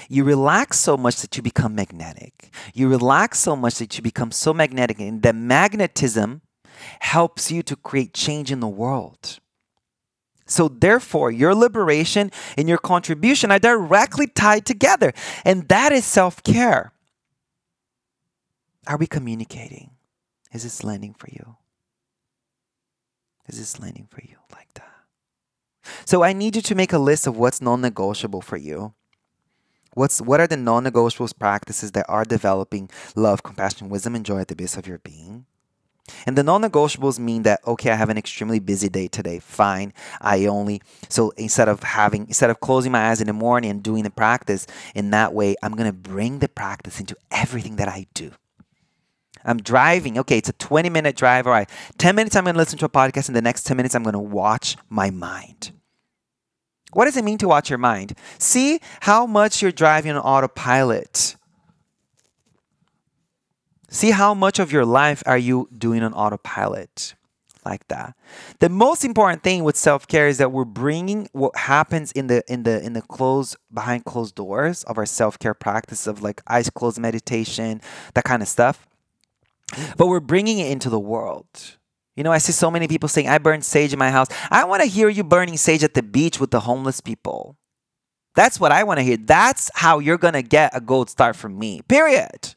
You 0.10 0.24
relax 0.24 0.80
so 0.80 0.98
much 0.98 1.22
that 1.22 1.36
you 1.36 1.44
become 1.44 1.76
magnetic. 1.76 2.52
You 2.74 2.88
relax 2.90 3.40
so 3.40 3.56
much 3.56 3.76
that 3.76 3.98
you 3.98 4.04
become 4.04 4.32
so 4.32 4.54
magnetic, 4.54 5.00
and 5.00 5.22
the 5.22 5.34
magnetism 5.34 6.42
helps 7.00 7.52
you 7.52 7.64
to 7.64 7.76
create 7.76 8.14
change 8.14 8.52
in 8.52 8.60
the 8.60 8.68
world. 8.68 9.40
So, 10.48 10.68
therefore, 10.68 11.32
your 11.32 11.56
liberation 11.56 12.32
and 12.56 12.70
your 12.70 12.78
contribution 12.78 13.52
are 13.52 13.60
directly 13.60 14.28
tied 14.28 14.66
together, 14.66 15.12
and 15.44 15.68
that 15.70 15.92
is 15.92 16.06
self 16.06 16.44
care. 16.44 16.94
Are 18.86 18.98
we 18.98 19.08
communicating? 19.08 19.92
Is 20.54 20.64
this 20.64 20.84
landing 20.84 21.16
for 21.18 21.28
you? 21.32 21.58
Is 23.48 23.58
this 23.58 23.80
landing 23.80 24.08
for 24.10 24.22
you 24.22 24.38
like 24.52 24.72
that? 24.76 24.94
So, 26.06 26.24
I 26.24 26.34
need 26.34 26.56
you 26.56 26.62
to 26.62 26.76
make 26.76 26.94
a 26.94 27.00
list 27.00 27.26
of 27.26 27.38
what's 27.38 27.60
non 27.60 27.82
negotiable 27.82 28.42
for 28.42 28.58
you. 28.58 28.94
What's 29.96 30.22
what 30.22 30.40
are 30.42 30.48
the 30.48 30.58
non-negotiables 30.58 31.38
practices 31.40 31.94
that 31.94 32.06
are 32.08 32.26
developing 32.26 32.90
love, 33.16 33.44
compassion, 33.44 33.90
wisdom, 33.90 34.14
and 34.14 34.26
joy 34.26 34.40
at 34.40 34.50
the 34.50 34.56
base 34.56 34.78
of 34.78 34.88
your 34.88 35.00
being? 35.00 35.46
And 36.28 36.38
the 36.38 36.44
non-negotiables 36.44 37.18
mean 37.18 37.44
that 37.44 37.62
okay, 37.66 37.92
I 37.92 37.96
have 37.96 38.10
an 38.10 38.18
extremely 38.18 38.60
busy 38.60 38.90
day 38.90 39.08
today. 39.08 39.40
Fine. 39.40 39.94
I 40.22 40.46
only 40.46 40.82
so 41.10 41.32
instead 41.38 41.70
of 41.70 41.82
having 41.82 42.28
instead 42.28 42.50
of 42.50 42.60
closing 42.60 42.92
my 42.92 43.10
eyes 43.10 43.22
in 43.22 43.28
the 43.28 43.34
morning 43.34 43.72
and 43.72 43.82
doing 43.82 44.04
the 44.04 44.12
practice 44.12 44.68
in 44.94 45.12
that 45.12 45.34
way, 45.34 45.56
I'm 45.64 45.72
going 45.72 45.90
to 45.90 45.98
bring 45.98 46.40
the 46.40 46.50
practice 46.50 47.00
into 47.00 47.16
everything 47.32 47.78
that 47.78 47.88
I 47.88 48.08
do. 48.14 48.32
I'm 49.46 49.58
driving. 49.58 50.18
Okay, 50.20 50.40
it's 50.40 50.50
a 50.50 50.54
20 50.54 50.90
minute 50.90 51.16
drive. 51.16 51.48
All 51.48 51.54
right. 51.54 51.70
10 52.00 52.16
minutes 52.16 52.36
I'm 52.36 52.44
going 52.44 52.56
to 52.56 52.60
listen 52.60 52.80
to 52.80 52.86
a 52.86 52.90
podcast 52.90 53.28
and 53.28 53.36
the 53.36 53.42
next 53.42 53.64
10 53.66 53.78
minutes 53.78 53.96
I'm 53.96 54.04
going 54.04 54.14
to 54.14 54.20
watch 54.20 54.76
my 54.90 55.10
mind. 55.10 55.72
What 56.96 57.06
does 57.06 57.18
it 57.18 57.26
mean 57.26 57.38
to 57.40 57.48
watch 57.50 57.70
your 57.70 57.78
mind? 57.78 58.14
See 58.40 58.80
how 59.02 59.26
much 59.26 59.62
you're 59.62 59.74
driving 59.74 60.14
on 60.14 60.18
autopilot. 60.18 61.36
See 63.90 64.12
how 64.12 64.34
much 64.34 64.60
of 64.60 64.72
your 64.72 64.86
life 64.86 65.22
are 65.26 65.38
you 65.38 65.68
doing 65.78 66.04
on 66.04 66.14
autopilot 66.14 67.16
like 67.66 67.86
that. 67.90 68.16
The 68.60 68.70
most 68.70 69.04
important 69.04 69.44
thing 69.44 69.66
with 69.66 69.76
self-care 69.76 70.30
is 70.30 70.38
that 70.38 70.54
we're 70.54 70.64
bringing 70.64 71.28
what 71.34 71.58
happens 71.58 72.14
in 72.14 72.28
the 72.28 72.44
in 72.48 72.64
the 72.64 72.82
in 72.82 72.94
the 72.94 73.02
closed 73.02 73.58
behind 73.74 74.06
closed 74.06 74.36
doors 74.36 74.84
of 74.84 74.98
our 74.98 75.06
self-care 75.06 75.54
practice 75.54 76.08
of 76.08 76.24
like 76.24 76.42
eyes 76.48 76.70
closed 76.70 76.98
meditation, 76.98 77.82
that 78.14 78.24
kind 78.24 78.42
of 78.42 78.48
stuff. 78.48 78.88
But 79.98 80.08
we're 80.08 80.22
bringing 80.22 80.60
it 80.60 80.72
into 80.72 80.90
the 80.90 81.00
world. 81.00 81.76
You 82.16 82.24
know, 82.24 82.32
I 82.32 82.38
see 82.38 82.54
so 82.54 82.72
many 82.72 82.88
people 82.88 83.10
saying, 83.10 83.28
I 83.28 83.38
burn 83.38 83.62
sage 83.62 83.92
in 83.92 84.00
my 84.00 84.10
house. 84.10 84.28
I 84.50 84.64
want 84.64 84.82
to 84.82 84.88
hear 84.88 85.10
you 85.10 85.24
burning 85.24 85.58
sage 85.58 85.84
at 85.84 85.94
the 85.94 86.04
beach 86.04 86.40
with 86.40 86.52
the 86.52 86.62
homeless 86.62 87.02
people. 87.02 87.58
That's 88.36 88.60
what 88.60 88.72
I 88.72 88.84
want 88.84 89.00
to 89.00 89.04
hear. 89.04 89.18
That's 89.18 89.70
how 89.76 90.00
you're 90.00 90.18
going 90.18 90.34
to 90.34 90.42
get 90.42 90.76
a 90.76 90.82
gold 90.82 91.10
star 91.10 91.34
from 91.34 91.58
me, 91.58 91.82
period. 91.88 92.56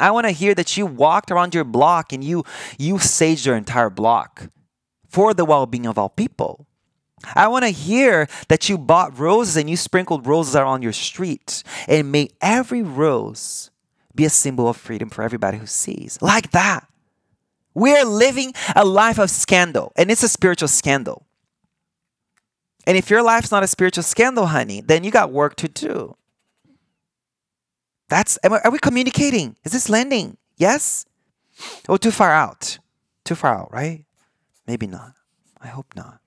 I 0.00 0.10
want 0.12 0.26
to 0.26 0.32
hear 0.32 0.54
that 0.54 0.76
you 0.76 0.86
walked 0.86 1.30
around 1.30 1.54
your 1.54 1.64
block 1.64 2.12
and 2.12 2.24
you 2.24 2.44
you 2.78 2.94
saged 2.94 3.44
your 3.44 3.56
entire 3.56 3.90
block 3.90 4.48
for 5.08 5.34
the 5.34 5.44
well-being 5.44 5.86
of 5.86 5.98
all 5.98 6.08
people. 6.08 6.66
I 7.34 7.48
want 7.48 7.66
to 7.66 7.70
hear 7.70 8.26
that 8.48 8.68
you 8.70 8.78
bought 8.78 9.18
roses 9.18 9.58
and 9.58 9.68
you 9.68 9.76
sprinkled 9.76 10.26
roses 10.26 10.56
around 10.56 10.82
your 10.82 10.94
street 10.94 11.62
and 11.86 12.10
may 12.10 12.30
every 12.40 12.82
rose 12.82 13.70
be 14.14 14.24
a 14.24 14.30
symbol 14.30 14.68
of 14.68 14.76
freedom 14.76 15.10
for 15.10 15.22
everybody 15.22 15.58
who 15.58 15.66
sees. 15.66 16.18
Like 16.22 16.52
that. 16.52 16.89
We're 17.74 18.04
living 18.04 18.52
a 18.74 18.84
life 18.84 19.18
of 19.18 19.30
scandal, 19.30 19.92
and 19.96 20.10
it's 20.10 20.22
a 20.22 20.28
spiritual 20.28 20.68
scandal. 20.68 21.26
And 22.86 22.96
if 22.96 23.10
your 23.10 23.22
life's 23.22 23.50
not 23.50 23.62
a 23.62 23.68
spiritual 23.68 24.02
scandal, 24.02 24.46
honey, 24.46 24.80
then 24.80 25.04
you 25.04 25.10
got 25.10 25.30
work 25.30 25.54
to 25.56 25.68
do. 25.68 26.16
That's 28.08 28.38
are 28.38 28.70
we 28.70 28.78
communicating? 28.78 29.56
Is 29.64 29.72
this 29.72 29.88
landing? 29.88 30.36
Yes? 30.56 31.06
Oh, 31.88 31.96
too 31.96 32.10
far 32.10 32.32
out. 32.32 32.78
Too 33.24 33.34
far 33.36 33.54
out, 33.54 33.72
right? 33.72 34.04
Maybe 34.66 34.86
not. 34.86 35.12
I 35.60 35.68
hope 35.68 35.94
not. 35.94 36.20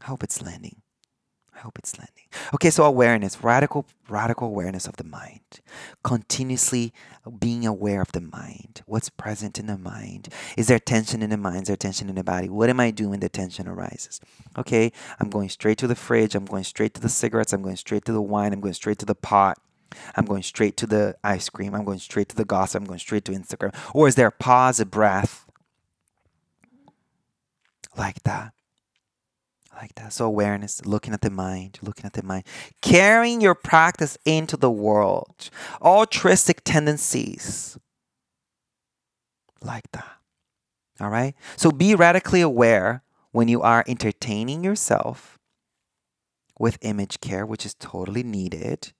I 0.00 0.06
hope 0.06 0.22
it's 0.22 0.40
landing. 0.40 0.80
I 1.58 1.62
hope 1.62 1.76
it's 1.76 1.98
landing. 1.98 2.24
Okay, 2.54 2.70
so 2.70 2.84
awareness, 2.84 3.42
radical, 3.42 3.84
radical 4.08 4.46
awareness 4.46 4.86
of 4.86 4.96
the 4.96 5.02
mind. 5.02 5.60
Continuously 6.04 6.92
being 7.40 7.66
aware 7.66 8.00
of 8.00 8.12
the 8.12 8.20
mind. 8.20 8.82
What's 8.86 9.08
present 9.08 9.58
in 9.58 9.66
the 9.66 9.76
mind? 9.76 10.28
Is 10.56 10.68
there 10.68 10.78
tension 10.78 11.20
in 11.20 11.30
the 11.30 11.36
mind? 11.36 11.62
Is 11.62 11.68
there 11.68 11.76
tension 11.76 12.08
in 12.08 12.14
the 12.14 12.22
body? 12.22 12.48
What 12.48 12.70
am 12.70 12.78
I 12.78 12.92
doing 12.92 13.10
when 13.10 13.20
the 13.20 13.28
tension 13.28 13.66
arises? 13.66 14.20
Okay, 14.56 14.92
I'm 15.18 15.30
going 15.30 15.48
straight 15.48 15.78
to 15.78 15.88
the 15.88 15.96
fridge. 15.96 16.36
I'm 16.36 16.44
going 16.44 16.62
straight 16.62 16.94
to 16.94 17.00
the 17.00 17.08
cigarettes. 17.08 17.52
I'm 17.52 17.62
going 17.62 17.76
straight 17.76 18.04
to 18.04 18.12
the 18.12 18.22
wine. 18.22 18.52
I'm 18.52 18.60
going 18.60 18.74
straight 18.74 18.98
to 18.98 19.06
the 19.06 19.16
pot. 19.16 19.58
I'm 20.14 20.26
going 20.26 20.44
straight 20.44 20.76
to 20.76 20.86
the 20.86 21.16
ice 21.24 21.48
cream. 21.48 21.74
I'm 21.74 21.84
going 21.84 21.98
straight 21.98 22.28
to 22.28 22.36
the 22.36 22.44
gossip. 22.44 22.82
I'm 22.82 22.86
going 22.86 23.00
straight 23.00 23.24
to 23.24 23.32
Instagram. 23.32 23.74
Or 23.92 24.06
is 24.06 24.14
there 24.14 24.28
a 24.28 24.32
pause, 24.32 24.78
a 24.78 24.86
breath? 24.86 25.44
Like 27.96 28.22
that 28.22 28.52
like 29.80 29.94
that. 29.94 30.12
So 30.12 30.26
awareness, 30.26 30.84
looking 30.84 31.14
at 31.14 31.20
the 31.20 31.30
mind, 31.30 31.78
looking 31.82 32.04
at 32.04 32.12
the 32.12 32.22
mind, 32.22 32.44
carrying 32.82 33.40
your 33.40 33.54
practice 33.54 34.18
into 34.24 34.56
the 34.56 34.70
world. 34.70 35.50
Altruistic 35.80 36.62
tendencies, 36.64 37.78
like 39.62 39.90
that. 39.92 40.18
All 41.00 41.10
right. 41.10 41.34
So 41.56 41.70
be 41.70 41.94
radically 41.94 42.40
aware 42.40 43.02
when 43.30 43.46
you 43.48 43.62
are 43.62 43.84
entertaining 43.86 44.64
yourself 44.64 45.38
with 46.58 46.78
image 46.80 47.20
care, 47.20 47.46
which 47.46 47.64
is 47.64 47.74
totally 47.74 48.24
needed, 48.24 48.92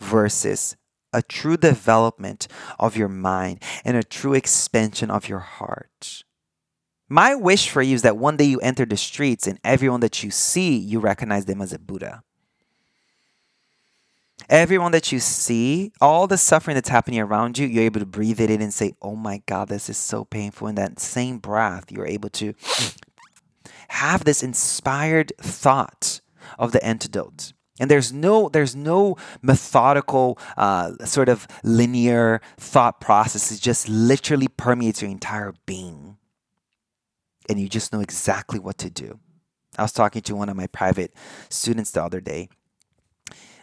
versus 0.00 0.76
a 1.12 1.22
true 1.22 1.56
development 1.56 2.48
of 2.78 2.96
your 2.96 3.08
mind 3.08 3.62
and 3.84 3.96
a 3.96 4.02
true 4.02 4.34
expansion 4.34 5.10
of 5.10 5.28
your 5.28 5.40
heart. 5.40 6.24
My 7.08 7.36
wish 7.36 7.70
for 7.70 7.82
you 7.82 7.94
is 7.94 8.02
that 8.02 8.16
one 8.16 8.36
day 8.36 8.44
you 8.44 8.58
enter 8.60 8.84
the 8.84 8.96
streets 8.96 9.46
and 9.46 9.60
everyone 9.62 10.00
that 10.00 10.24
you 10.24 10.30
see, 10.30 10.76
you 10.76 10.98
recognize 10.98 11.44
them 11.44 11.62
as 11.62 11.72
a 11.72 11.78
Buddha. 11.78 12.22
Everyone 14.48 14.92
that 14.92 15.12
you 15.12 15.20
see, 15.20 15.92
all 16.00 16.26
the 16.26 16.36
suffering 16.36 16.74
that's 16.74 16.88
happening 16.88 17.20
around 17.20 17.58
you, 17.58 17.66
you're 17.66 17.84
able 17.84 18.00
to 18.00 18.06
breathe 18.06 18.40
it 18.40 18.50
in 18.50 18.60
and 18.60 18.74
say, 18.74 18.92
Oh 19.00 19.16
my 19.16 19.42
God, 19.46 19.68
this 19.68 19.88
is 19.88 19.96
so 19.96 20.24
painful. 20.24 20.68
In 20.68 20.74
that 20.74 21.00
same 21.00 21.38
breath, 21.38 21.90
you're 21.90 22.06
able 22.06 22.28
to 22.30 22.54
have 23.88 24.24
this 24.24 24.42
inspired 24.42 25.32
thought 25.38 26.20
of 26.58 26.72
the 26.72 26.84
antidote. 26.84 27.52
And 27.78 27.90
there's 27.90 28.12
no 28.12 28.48
there's 28.48 28.74
no 28.74 29.16
methodical 29.42 30.38
uh, 30.56 30.92
sort 31.04 31.28
of 31.28 31.46
linear 31.62 32.40
thought 32.56 33.00
process. 33.00 33.52
It 33.52 33.60
just 33.60 33.88
literally 33.88 34.48
permeates 34.48 35.02
your 35.02 35.10
entire 35.10 35.54
being 35.66 36.16
and 37.48 37.60
you 37.60 37.68
just 37.68 37.92
know 37.92 38.00
exactly 38.00 38.58
what 38.58 38.78
to 38.78 38.90
do. 38.90 39.18
I 39.78 39.82
was 39.82 39.92
talking 39.92 40.22
to 40.22 40.36
one 40.36 40.48
of 40.48 40.56
my 40.56 40.66
private 40.66 41.12
students 41.48 41.90
the 41.90 42.02
other 42.02 42.20
day, 42.20 42.48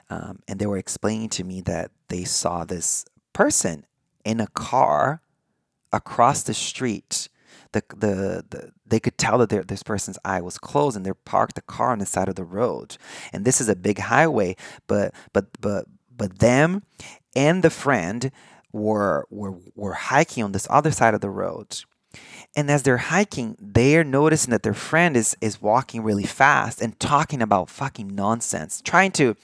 um, 0.09 0.39
and 0.47 0.59
they 0.59 0.65
were 0.65 0.77
explaining 0.77 1.29
to 1.29 1.43
me 1.43 1.61
that 1.61 1.91
they 2.09 2.23
saw 2.23 2.63
this 2.63 3.05
person 3.33 3.85
in 4.23 4.39
a 4.39 4.47
car 4.47 5.21
across 5.91 6.43
the 6.43 6.53
street. 6.53 7.29
The, 7.71 7.83
the, 7.89 8.45
the 8.47 8.71
they 8.85 8.99
could 8.99 9.17
tell 9.17 9.39
that 9.39 9.67
this 9.67 9.81
person's 9.81 10.19
eye 10.23 10.41
was 10.41 10.59
closed 10.59 10.95
and 10.95 11.03
they 11.03 11.11
parked 11.25 11.55
the 11.55 11.61
car 11.63 11.91
on 11.91 11.97
the 11.97 12.05
side 12.05 12.29
of 12.29 12.35
the 12.35 12.43
road 12.43 12.97
and 13.31 13.45
this 13.45 13.59
is 13.59 13.67
a 13.67 13.75
big 13.75 13.97
highway 13.97 14.55
but 14.85 15.11
but 15.33 15.47
but 15.59 15.85
but 16.15 16.37
them 16.37 16.83
and 17.35 17.63
the 17.63 17.71
friend 17.71 18.31
were 18.71 19.25
were 19.31 19.55
were 19.73 19.93
hiking 19.93 20.43
on 20.43 20.51
this 20.51 20.67
other 20.69 20.91
side 20.91 21.15
of 21.15 21.21
the 21.21 21.29
road 21.31 21.79
and 22.55 22.69
as 22.69 22.83
they're 22.83 22.97
hiking, 22.97 23.57
they're 23.59 24.03
noticing 24.03 24.51
that 24.51 24.63
their 24.63 24.73
friend 24.73 25.17
is 25.17 25.35
is 25.41 25.61
walking 25.61 26.03
really 26.03 26.25
fast 26.25 26.81
and 26.81 26.99
talking 26.99 27.41
about 27.41 27.69
fucking 27.69 28.13
nonsense, 28.13 28.81
trying 28.81 29.11
to 29.13 29.35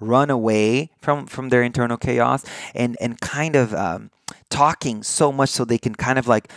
run 0.00 0.30
away 0.30 0.90
from 1.00 1.26
from 1.26 1.48
their 1.48 1.62
internal 1.62 1.96
chaos 1.96 2.44
and 2.74 2.96
and 3.00 3.20
kind 3.20 3.56
of 3.56 3.74
um, 3.74 4.10
talking 4.50 5.02
so 5.02 5.32
much 5.32 5.48
so 5.48 5.64
they 5.64 5.78
can 5.78 5.94
kind 5.94 6.18
of 6.18 6.28
like 6.28 6.52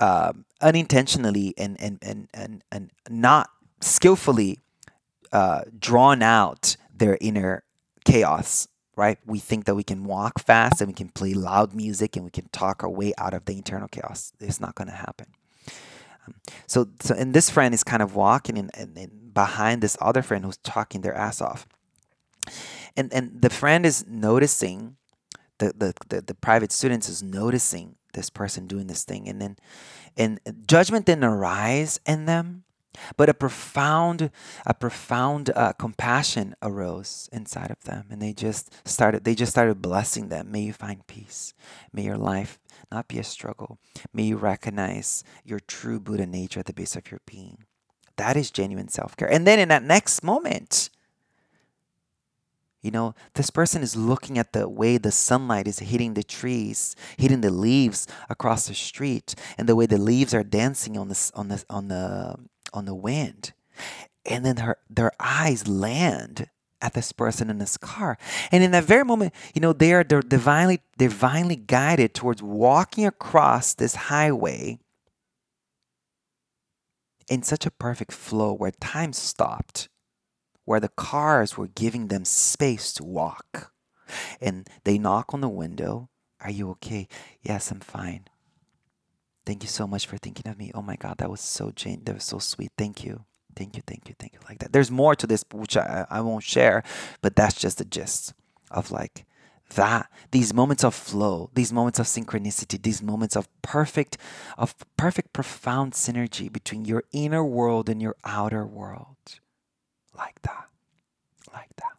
uh, 0.00 0.32
unintentionally 0.60 1.54
and 1.56 1.80
and 1.80 1.98
and 2.02 2.28
and 2.34 2.62
and 2.72 2.90
not 3.08 3.48
skillfully 3.80 4.58
uh, 5.32 5.62
drawn 5.78 6.22
out 6.22 6.76
their 6.92 7.16
inner 7.20 7.62
chaos 8.04 8.68
right? 8.96 9.18
We 9.26 9.40
think 9.40 9.64
that 9.64 9.74
we 9.74 9.82
can 9.82 10.04
walk 10.04 10.38
fast 10.38 10.80
and 10.80 10.86
we 10.86 10.94
can 10.94 11.08
play 11.08 11.34
loud 11.34 11.74
music 11.74 12.14
and 12.14 12.24
we 12.24 12.30
can 12.30 12.48
talk 12.52 12.84
our 12.84 12.88
way 12.88 13.12
out 13.18 13.34
of 13.34 13.44
the 13.44 13.52
internal 13.52 13.88
chaos. 13.88 14.32
It's 14.38 14.60
not 14.60 14.76
going 14.76 14.86
to 14.86 14.94
happen. 14.94 15.26
So, 16.66 16.88
so 17.00 17.14
and 17.14 17.34
this 17.34 17.50
friend 17.50 17.74
is 17.74 17.84
kind 17.84 18.02
of 18.02 18.14
walking 18.14 18.56
in, 18.56 18.70
in, 18.78 18.96
in 18.96 19.30
behind 19.32 19.82
this 19.82 19.96
other 20.00 20.22
friend 20.22 20.44
who's 20.44 20.56
talking 20.58 21.00
their 21.00 21.14
ass 21.14 21.40
off. 21.40 21.66
And 22.96 23.12
and 23.12 23.40
the 23.40 23.50
friend 23.50 23.84
is 23.84 24.06
noticing, 24.06 24.96
the, 25.58 25.72
the, 25.76 25.94
the, 26.08 26.20
the 26.20 26.34
private 26.34 26.72
students 26.72 27.08
is 27.08 27.22
noticing 27.22 27.96
this 28.12 28.30
person 28.30 28.66
doing 28.66 28.86
this 28.86 29.04
thing. 29.04 29.28
And 29.28 29.40
then 29.40 29.56
and 30.16 30.40
judgment 30.66 31.06
didn't 31.06 31.24
arise 31.24 32.00
in 32.06 32.26
them 32.26 32.64
but 33.16 33.28
a 33.28 33.34
profound 33.34 34.30
a 34.66 34.74
profound 34.74 35.50
uh, 35.54 35.72
compassion 35.72 36.54
arose 36.62 37.28
inside 37.32 37.70
of 37.70 37.82
them 37.84 38.06
and 38.10 38.20
they 38.20 38.32
just 38.32 38.72
started 38.86 39.24
they 39.24 39.34
just 39.34 39.52
started 39.52 39.82
blessing 39.82 40.28
them 40.28 40.50
may 40.50 40.60
you 40.60 40.72
find 40.72 41.06
peace 41.06 41.54
may 41.92 42.02
your 42.02 42.16
life 42.18 42.58
not 42.90 43.08
be 43.08 43.18
a 43.18 43.24
struggle. 43.24 43.78
May 44.12 44.24
you 44.24 44.36
recognize 44.36 45.24
your 45.44 45.60
true 45.60 46.00
Buddha 46.00 46.26
nature 46.26 46.60
at 46.60 46.66
the 46.66 46.72
base 46.72 46.96
of 46.96 47.10
your 47.10 47.20
being. 47.26 47.64
That 48.16 48.36
is 48.36 48.50
genuine 48.50 48.88
self 48.88 49.16
care. 49.16 49.30
And 49.30 49.46
then 49.46 49.58
in 49.58 49.68
that 49.68 49.82
next 49.82 50.22
moment, 50.22 50.90
you 52.80 52.90
know, 52.90 53.14
this 53.34 53.50
person 53.50 53.82
is 53.82 53.96
looking 53.96 54.38
at 54.38 54.52
the 54.52 54.68
way 54.68 54.98
the 54.98 55.10
sunlight 55.10 55.66
is 55.66 55.78
hitting 55.78 56.14
the 56.14 56.22
trees, 56.22 56.94
hitting 57.16 57.40
the 57.40 57.50
leaves 57.50 58.06
across 58.28 58.68
the 58.68 58.74
street, 58.74 59.34
and 59.56 59.68
the 59.68 59.74
way 59.74 59.86
the 59.86 59.98
leaves 59.98 60.34
are 60.34 60.44
dancing 60.44 60.96
on 60.96 61.08
the 61.08 61.32
on 61.34 61.48
the 61.48 61.64
on 61.70 61.88
the 61.88 62.36
on 62.74 62.84
the 62.84 62.94
wind. 62.94 63.54
And 64.26 64.44
then 64.44 64.58
her 64.58 64.78
their 64.90 65.12
eyes 65.18 65.66
land 65.66 66.48
at 66.82 66.92
this 66.92 67.12
person 67.12 67.48
in 67.48 67.58
this 67.58 67.78
car. 67.78 68.18
And 68.52 68.62
in 68.62 68.72
that 68.72 68.84
very 68.84 69.04
moment, 69.04 69.32
you 69.54 69.60
know, 69.60 69.72
they 69.72 69.94
are 69.94 70.04
they're 70.04 70.20
divinely, 70.20 70.82
divinely 70.98 71.56
guided 71.56 72.12
towards 72.12 72.42
walking 72.42 73.06
across 73.06 73.72
this 73.72 73.94
highway 73.94 74.78
in 77.28 77.42
such 77.42 77.64
a 77.64 77.70
perfect 77.70 78.12
flow 78.12 78.52
where 78.52 78.70
time 78.70 79.14
stopped, 79.14 79.88
where 80.66 80.80
the 80.80 80.90
cars 80.90 81.56
were 81.56 81.68
giving 81.68 82.08
them 82.08 82.24
space 82.24 82.92
to 82.94 83.04
walk. 83.04 83.72
And 84.40 84.68
they 84.84 84.98
knock 84.98 85.32
on 85.32 85.40
the 85.40 85.48
window. 85.48 86.10
Are 86.40 86.50
you 86.50 86.70
okay? 86.72 87.08
Yes, 87.40 87.70
I'm 87.70 87.80
fine. 87.80 88.28
Thank 89.46 89.62
you 89.62 89.68
so 89.68 89.86
much 89.86 90.06
for 90.06 90.16
thinking 90.16 90.50
of 90.50 90.58
me. 90.58 90.70
Oh 90.74 90.82
my 90.82 90.96
God, 90.96 91.18
that 91.18 91.30
was 91.30 91.40
so 91.40 91.70
Jane. 91.74 92.02
That 92.04 92.14
was 92.14 92.24
so 92.24 92.38
sweet. 92.38 92.72
Thank 92.78 93.04
you. 93.04 93.24
Thank 93.56 93.76
you, 93.76 93.82
thank 93.86 94.08
you, 94.08 94.14
thank 94.18 94.32
you. 94.32 94.40
Like 94.48 94.58
that. 94.58 94.72
There's 94.72 94.90
more 94.90 95.14
to 95.14 95.26
this, 95.26 95.44
which 95.52 95.76
I, 95.76 96.06
I 96.10 96.20
won't 96.22 96.42
share, 96.42 96.82
but 97.22 97.36
that's 97.36 97.54
just 97.60 97.78
the 97.78 97.84
gist 97.84 98.32
of 98.70 98.90
like 98.90 99.26
that 99.76 100.10
these 100.30 100.52
moments 100.52 100.84
of 100.84 100.94
flow 100.94 101.50
these 101.54 101.72
moments 101.72 101.98
of 101.98 102.06
synchronicity 102.06 102.80
these 102.82 103.02
moments 103.02 103.34
of 103.34 103.48
perfect 103.62 104.16
of 104.58 104.74
perfect 104.96 105.32
profound 105.32 105.92
synergy 105.92 106.52
between 106.52 106.84
your 106.84 107.02
inner 107.12 107.44
world 107.44 107.88
and 107.88 108.00
your 108.02 108.14
outer 108.24 108.66
world 108.66 109.16
like 110.16 110.40
that 110.42 110.66
like 111.52 111.74
that 111.76 111.96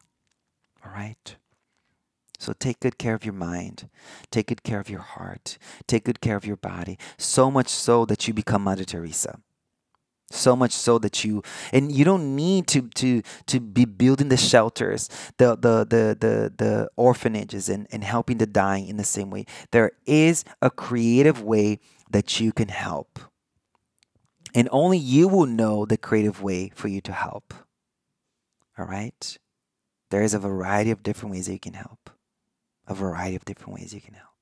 all 0.86 0.92
right 0.92 1.36
so 2.46 2.54
take 2.54 2.80
good 2.80 3.00
care 3.00 3.16
of 3.16 3.26
your 3.26 3.34
mind. 3.34 3.90
Take 4.30 4.48
good 4.48 4.62
care 4.62 4.80
of 4.80 4.88
your 4.88 5.00
heart. 5.00 5.58
Take 5.88 6.04
good 6.04 6.22
care 6.22 6.36
of 6.36 6.46
your 6.46 6.58
body. 6.58 7.00
So 7.18 7.50
much 7.50 7.70
so 7.70 8.06
that 8.06 8.28
you 8.28 8.36
become 8.36 8.66
mother 8.66 8.84
teresa. 8.84 9.40
So 10.30 10.56
much 10.56 10.72
so 10.72 11.00
that 11.00 11.24
you 11.24 11.42
and 11.74 11.92
you 11.92 12.06
don't 12.06 12.36
need 12.36 12.68
to 12.68 12.84
to 13.02 13.24
to 13.48 13.60
be 13.60 13.86
building 13.86 14.30
the 14.30 14.38
shelters 14.38 15.10
the 15.38 15.56
the 15.56 15.86
the 15.86 16.16
the, 16.20 16.54
the 16.56 16.90
orphanages 16.96 17.68
and, 17.68 17.88
and 17.92 18.04
helping 18.04 18.38
the 18.38 18.46
dying 18.46 18.88
in 18.88 18.98
the 18.98 19.04
same 19.04 19.32
way. 19.32 19.46
There 19.72 19.94
is 20.06 20.46
a 20.62 20.70
creative 20.70 21.42
way 21.42 21.80
that 22.12 22.40
you 22.40 22.52
can 22.52 22.68
help. 22.68 23.20
And 24.54 24.70
only 24.72 25.00
you 25.00 25.28
will 25.28 25.48
know 25.48 25.86
the 25.86 25.98
creative 25.98 26.44
way 26.44 26.72
for 26.76 26.90
you 26.90 27.02
to 27.02 27.12
help. 27.12 27.56
All 28.78 28.86
right? 28.86 29.38
There 30.12 30.22
is 30.22 30.36
a 30.36 30.40
variety 30.40 30.92
of 30.92 31.02
different 31.02 31.34
ways 31.34 31.48
that 31.48 31.54
you 31.54 31.60
can 31.60 31.74
help 31.74 32.12
a 32.88 32.94
variety 32.94 33.36
of 33.36 33.46
different 33.46 33.74
ways 33.74 33.94
you 33.94 34.02
can 34.02 34.14
help 34.14 34.36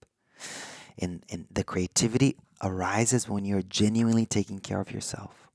and 0.97 1.23
and 1.29 1.45
the 1.51 1.63
creativity 1.63 2.38
arises 2.62 3.27
when 3.27 3.45
you're 3.45 3.62
genuinely 3.62 4.25
taking 4.25 4.60
care 4.60 4.79
of 4.79 4.91
yourself 4.91 5.49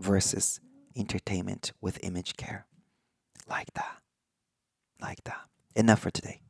versus 0.00 0.60
entertainment 0.96 1.72
with 1.80 1.98
image 2.02 2.36
care. 2.36 2.66
Like 3.48 3.72
that. 3.74 3.98
Like 5.00 5.22
that. 5.24 5.42
Enough 5.76 6.00
for 6.00 6.10
today. 6.10 6.40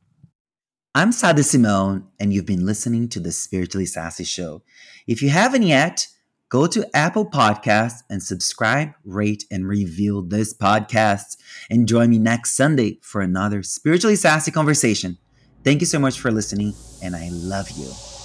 I'm 0.95 1.11
Sah 1.11 1.33
D'Simone, 1.33 2.03
and 2.19 2.33
you've 2.33 2.47
been 2.47 2.65
listening 2.65 3.09
to 3.09 3.19
the 3.19 3.31
Spiritually 3.31 3.85
Sassy 3.85 4.23
Show. 4.23 4.63
If 5.05 5.21
you 5.21 5.29
haven't 5.29 5.63
yet, 5.63 6.07
go 6.49 6.67
to 6.67 6.89
Apple 6.95 7.29
Podcasts 7.29 8.03
and 8.09 8.21
subscribe, 8.21 8.93
rate, 9.05 9.45
and 9.49 9.67
review 9.67 10.25
this 10.27 10.53
podcast. 10.53 11.37
And 11.69 11.87
join 11.87 12.09
me 12.09 12.19
next 12.19 12.51
Sunday 12.51 12.99
for 13.01 13.21
another 13.21 13.63
spiritually 13.63 14.15
sassy 14.15 14.51
conversation. 14.51 15.17
Thank 15.63 15.81
you 15.81 15.87
so 15.87 15.99
much 15.99 16.19
for 16.19 16.31
listening, 16.31 16.73
and 17.01 17.15
I 17.15 17.29
love 17.31 17.69
you. 17.71 18.18